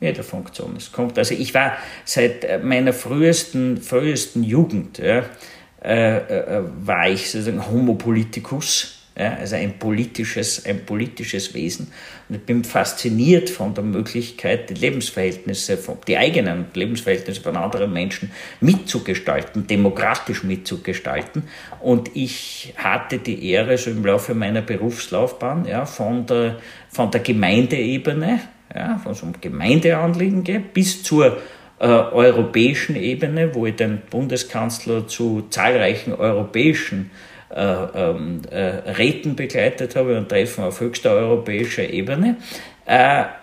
Jeder 0.00 0.24
Funktion. 0.24 0.74
Es 0.76 0.90
kommt, 0.90 1.16
also 1.16 1.34
ich 1.34 1.54
war 1.54 1.74
seit 2.04 2.64
meiner 2.64 2.92
frühesten, 2.92 3.80
frühesten 3.80 4.42
Jugend, 4.42 4.98
ja, 4.98 5.22
äh, 5.84 6.16
äh, 6.16 6.62
war 6.84 7.08
ich 7.08 7.30
sozusagen 7.30 7.64
Homo 7.70 7.94
politicus 7.94 8.93
ja, 9.16 9.34
also 9.34 9.54
ein 9.54 9.78
politisches, 9.78 10.66
ein 10.66 10.84
politisches 10.84 11.54
Wesen. 11.54 11.92
Und 12.28 12.36
ich 12.36 12.42
bin 12.42 12.64
fasziniert 12.64 13.48
von 13.48 13.72
der 13.72 13.84
Möglichkeit, 13.84 14.70
die 14.70 14.74
Lebensverhältnisse, 14.74 15.78
die 16.08 16.16
eigenen 16.16 16.66
Lebensverhältnisse 16.74 17.40
von 17.40 17.56
anderen 17.56 17.92
Menschen 17.92 18.32
mitzugestalten, 18.60 19.66
demokratisch 19.68 20.42
mitzugestalten. 20.42 21.44
Und 21.80 22.10
ich 22.14 22.74
hatte 22.76 23.18
die 23.18 23.50
Ehre, 23.50 23.78
so 23.78 23.90
im 23.90 24.04
Laufe 24.04 24.34
meiner 24.34 24.62
Berufslaufbahn, 24.62 25.66
ja, 25.66 25.86
von 25.86 26.26
der, 26.26 26.58
von 26.88 27.10
der 27.12 27.20
Gemeindeebene, 27.20 28.40
ja, 28.74 28.98
von 28.98 29.14
so 29.14 29.26
einem 29.26 29.40
Gemeindeanliegen 29.40 30.42
bis 30.72 31.04
zur 31.04 31.38
äh, 31.78 31.86
europäischen 31.86 32.96
Ebene, 32.96 33.54
wo 33.54 33.66
ich 33.66 33.76
den 33.76 34.02
Bundeskanzler 34.10 35.06
zu 35.06 35.46
zahlreichen 35.50 36.12
europäischen 36.14 37.10
äh, 37.12 37.33
Räten 37.54 39.36
begleitet 39.36 39.96
habe 39.96 40.18
und 40.18 40.28
Treffen 40.28 40.64
auf 40.64 40.80
höchster 40.80 41.12
europäischer 41.12 41.88
Ebene. 41.88 42.36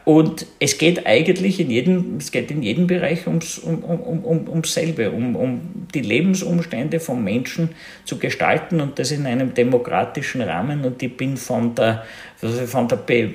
Und 0.03 0.47
es 0.59 0.77
geht 0.77 1.05
eigentlich 1.05 1.59
in 1.59 1.69
jedem, 1.69 2.17
es 2.17 2.31
geht 2.31 2.49
in 2.49 2.63
jedem 2.63 2.87
Bereich 2.87 3.27
ums, 3.27 3.59
um, 3.59 3.83
um, 3.83 4.23
um, 4.23 4.47
ums 4.49 4.73
selbe, 4.73 5.11
um, 5.11 5.35
um 5.35 5.61
die 5.93 6.01
Lebensumstände 6.01 6.99
von 6.99 7.23
Menschen 7.23 7.69
zu 8.05 8.17
gestalten 8.17 8.81
und 8.81 8.97
das 8.97 9.11
in 9.11 9.27
einem 9.27 9.53
demokratischen 9.53 10.41
Rahmen. 10.41 10.83
Und 10.85 11.03
ich 11.03 11.15
bin 11.15 11.37
von 11.37 11.75
der, 11.75 12.03
von 12.37 12.87
der 12.87 12.95
Be 12.95 13.29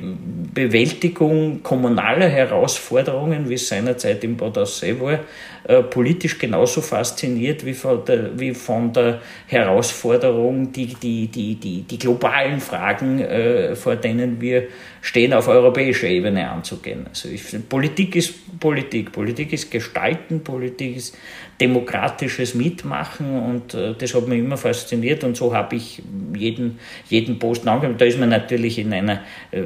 Bewältigung 0.55 1.63
kommunaler 1.63 2.29
Herausforderungen, 2.29 3.49
wie 3.49 3.55
es 3.55 3.69
seinerzeit 3.69 4.25
im 4.25 4.37
Bad 4.37 4.59
Aussee 4.59 4.99
war, 4.99 5.21
äh, 5.69 5.83
politisch 5.83 6.39
genauso 6.39 6.81
fasziniert 6.81 7.67
wie 7.67 7.75
von 7.75 8.05
der, 8.05 8.39
wie 8.39 8.55
von 8.55 8.93
der 8.93 9.21
Herausforderung, 9.47 10.73
die, 10.73 10.95
die, 10.95 11.27
die, 11.27 11.57
die, 11.57 11.83
die 11.83 11.99
globalen 11.99 12.61
Fragen, 12.61 13.21
äh, 13.21 13.75
vor 13.77 13.97
denen 13.97 14.41
wir 14.41 14.69
stehen, 15.01 15.33
auf 15.33 15.49
europäischer 15.49 16.09
Ebene 16.09 16.51
anzugehen. 16.67 17.07
Also 17.07 17.29
ich, 17.29 17.43
Politik 17.69 18.17
ist 18.17 18.35
Politik, 18.61 19.13
Politik 19.13 19.53
ist 19.53 19.71
Gestalten, 19.71 20.43
Politik 20.43 20.97
ist 20.97 21.17
demokratisches 21.61 22.55
Mitmachen 22.55 23.41
und 23.41 23.75
äh, 23.75 23.95
das 23.95 24.15
hat 24.15 24.29
mich 24.29 24.39
immer 24.39 24.57
fasziniert 24.57 25.25
und 25.25 25.37
so 25.37 25.55
habe 25.55 25.77
ich 25.77 26.03
jeden, 26.35 26.79
jeden 27.09 27.39
Posten 27.39 27.69
angehört. 27.69 28.01
Da 28.01 28.05
ist 28.05 28.19
man 28.19 28.29
natürlich 28.29 28.79
in 28.79 28.93
einer 28.93 29.23
äh, 29.51 29.63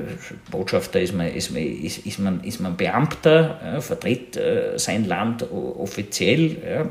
Botschafter, 0.51 1.01
ist 1.01 1.15
man, 1.15 1.27
ist, 1.29 1.51
ist, 1.51 2.07
ist, 2.07 2.19
man, 2.19 2.45
ist 2.45 2.61
man 2.61 2.77
Beamter, 2.77 3.77
äh, 3.77 3.81
vertritt 3.81 4.37
äh, 4.37 4.79
sein 4.79 5.07
Land 5.07 5.51
offiziell. 5.51 6.57
Ja. 6.65 6.87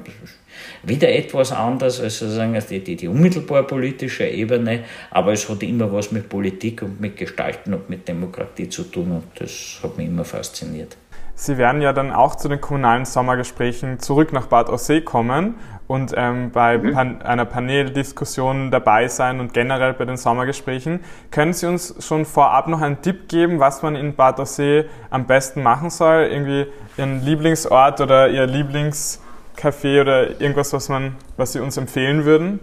Wieder 0.84 1.10
etwas 1.10 1.54
anders 1.54 2.02
als 2.02 2.20
sozusagen 2.20 2.62
die, 2.70 2.80
die, 2.80 2.96
die 2.98 3.08
unmittelbar 3.08 3.64
politische 3.64 4.26
Ebene, 4.26 4.84
aber 5.12 5.32
es 5.32 5.48
hat 5.48 5.64
immer 5.64 5.92
was 5.94 6.12
mit 6.12 6.28
Politik 6.28 6.82
und 6.82 7.00
mit 7.00 7.16
Gestalten 7.16 7.74
und 7.74 7.90
mit 7.90 8.08
Demokratie 8.08 8.68
zu 8.68 8.84
tun 8.84 9.12
und 9.12 9.24
das 9.36 9.80
hat 9.82 9.98
mich 9.98 10.08
immer 10.08 10.26
fasziniert. 10.26 10.98
Sie 11.40 11.58
werden 11.58 11.82
ja 11.82 11.94
dann 11.94 12.12
auch 12.12 12.36
zu 12.36 12.50
den 12.50 12.60
kommunalen 12.60 13.06
Sommergesprächen 13.06 14.00
zurück 14.00 14.34
nach 14.34 14.48
Bad 14.48 14.70
Aussee 14.70 15.00
kommen 15.00 15.56
und 15.88 16.14
ähm, 16.18 16.52
bei 16.52 16.78
mhm. 16.78 16.92
Pan 16.92 17.22
einer 17.22 17.46
Paneldiskussion 17.46 18.72
dabei 18.72 19.08
sein 19.08 19.40
und 19.40 19.54
generell 19.54 19.94
bei 19.94 20.04
den 20.04 20.18
Sommergesprächen. 20.18 21.00
Können 21.32 21.54
Sie 21.54 21.66
uns 21.66 21.96
schon 22.06 22.26
vorab 22.26 22.68
noch 22.68 22.82
einen 22.82 23.02
Tipp 23.02 23.30
geben, 23.30 23.62
was 23.62 23.82
man 23.84 23.96
in 23.96 24.16
Bad 24.16 24.38
Aussee 24.42 24.84
am 25.12 25.28
besten 25.28 25.64
machen 25.64 25.90
soll? 25.90 26.28
Irgendwie 26.30 26.66
Ihren 26.98 27.24
Lieblingsort 27.24 28.02
oder 28.02 28.28
Ihr 28.28 28.46
Lieblingscafé 28.46 30.02
oder 30.02 30.42
irgendwas, 30.42 30.74
was, 30.74 30.90
man, 30.90 31.16
was 31.38 31.54
Sie 31.54 31.62
uns 31.62 31.78
empfehlen 31.78 32.26
würden? 32.26 32.60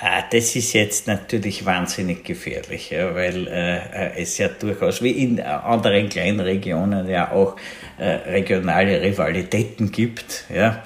Ah, 0.00 0.22
das 0.30 0.56
ist 0.56 0.72
jetzt 0.72 1.06
natürlich 1.06 1.66
wahnsinnig 1.66 2.24
gefährlich, 2.24 2.90
ja, 2.90 3.14
weil 3.14 3.46
äh, 3.46 3.76
äh, 3.76 4.22
es 4.22 4.38
ja 4.38 4.48
durchaus 4.48 5.02
wie 5.02 5.10
in 5.10 5.40
anderen 5.40 6.08
kleinen 6.08 6.40
Regionen 6.40 7.08
ja 7.08 7.30
auch 7.30 7.56
äh, 7.98 8.04
regionale 8.04 9.02
Rivalitäten 9.02 9.92
gibt. 9.92 10.44
Ja. 10.52 10.82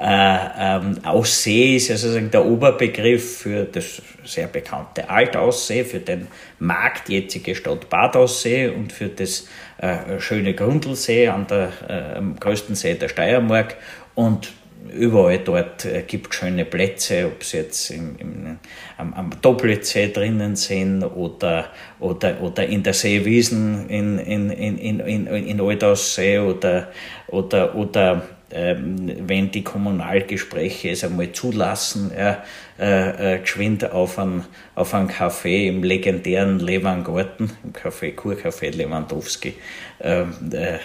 Äh, 0.00 0.76
ähm, 0.76 1.04
Aussee 1.04 1.76
ist 1.76 1.88
ja 1.88 1.96
sozusagen 1.96 2.30
der 2.30 2.44
Oberbegriff 2.44 3.38
für 3.38 3.64
das 3.64 4.02
sehr 4.24 4.46
bekannte 4.46 5.10
Altaussee, 5.10 5.84
für 5.84 6.00
den 6.00 6.28
Markt 6.58 7.08
jetzige 7.08 7.54
Stadt 7.54 7.88
Bad 7.90 8.16
Aussee 8.16 8.68
und 8.68 8.92
für 8.92 9.08
das 9.08 9.46
äh, 9.78 10.18
schöne 10.20 10.54
Grundlsee 10.54 11.28
an 11.28 11.46
der 11.48 11.72
äh, 11.88 12.40
größten 12.40 12.76
See 12.76 12.94
der 12.94 13.08
Steiermark. 13.08 13.76
Und 14.14 14.52
überall 14.92 15.38
dort 15.38 15.84
äh, 15.84 16.02
gibt 16.02 16.32
es 16.32 16.36
schöne 16.38 16.64
Plätze, 16.64 17.26
ob 17.26 17.42
sie 17.44 17.58
jetzt 17.58 17.90
im, 17.90 18.16
im, 18.18 18.58
am, 18.98 19.14
am 19.14 19.30
Doppelsee 19.40 20.08
drinnen 20.08 20.56
sind 20.56 21.02
oder, 21.02 21.70
oder, 22.00 22.40
oder 22.40 22.66
in 22.66 22.82
der 22.82 22.94
Seewiesen 22.94 23.88
in, 23.88 24.18
in, 24.18 24.50
in, 24.50 24.78
in, 24.78 25.00
in, 25.00 25.26
in 25.26 25.60
Altaussee 25.60 26.38
oder, 26.38 26.88
oder, 27.28 27.74
oder 27.74 28.22
wenn 28.54 29.50
die 29.50 29.64
Kommunalgespräche 29.64 30.90
es 30.90 31.02
einmal 31.02 31.32
zulassen, 31.32 32.12
äh, 32.12 32.36
äh, 32.78 33.38
geschwind 33.40 33.90
auf 33.90 34.18
einen, 34.18 34.44
auf 34.74 34.94
einen 34.94 35.08
Café 35.08 35.68
im 35.68 35.82
legendären 35.82 36.60
Levangarten, 36.60 37.50
im 37.64 37.72
Café 37.72 38.14
Kurcafé 38.14 38.70
Lewandowski. 38.70 39.54
Ähm, 40.00 40.32
äh, 40.52 40.78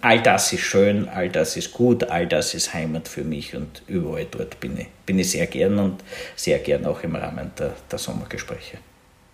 all 0.00 0.20
das 0.20 0.52
ist 0.52 0.62
schön, 0.62 1.08
all 1.08 1.28
das 1.28 1.56
ist 1.56 1.72
gut, 1.72 2.04
all 2.04 2.26
das 2.26 2.54
ist 2.54 2.74
Heimat 2.74 3.08
für 3.08 3.24
mich 3.24 3.54
und 3.54 3.82
überall 3.86 4.26
dort 4.30 4.60
bin 4.60 4.78
ich, 4.78 4.88
bin 5.06 5.18
ich 5.18 5.30
sehr 5.30 5.46
gern 5.46 5.78
und 5.78 6.02
sehr 6.36 6.58
gern 6.58 6.84
auch 6.86 7.02
im 7.02 7.16
Rahmen 7.16 7.52
der, 7.58 7.72
der 7.90 7.98
Sommergespräche. 7.98 8.78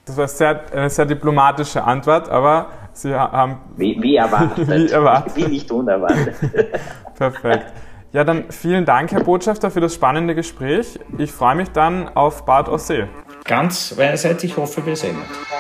Das 0.05 0.17
war 0.17 0.29
sehr, 0.29 0.65
eine 0.73 0.91
sehr 0.91 1.07
diplomatische 1.07 1.83
Antwort, 1.83 2.29
aber 2.29 2.71
Sie 2.93 3.15
haben. 3.15 3.59
Wie, 3.77 3.97
wie 4.01 4.17
erwartet. 4.17 4.69
wie 4.69 4.91
erwartet. 4.91 5.37
Wie 5.37 5.47
nicht 5.47 5.71
unerwartet. 5.71 6.35
Perfekt. 7.17 7.67
Ja, 8.13 8.25
dann 8.25 8.51
vielen 8.51 8.85
Dank, 8.85 9.13
Herr 9.13 9.23
Botschafter, 9.23 9.71
für 9.71 9.81
das 9.81 9.95
spannende 9.95 10.35
Gespräch. 10.35 10.99
Ich 11.17 11.31
freue 11.31 11.55
mich 11.55 11.69
dann 11.69 12.09
auf 12.09 12.45
Bad 12.45 12.69
Aussee. 12.69 13.07
Ganz 13.45 13.95
meinerseits, 13.97 14.43
ich 14.43 14.57
hoffe, 14.57 14.85
wir 14.85 14.97
sehen 14.97 15.17
uns. 15.17 15.60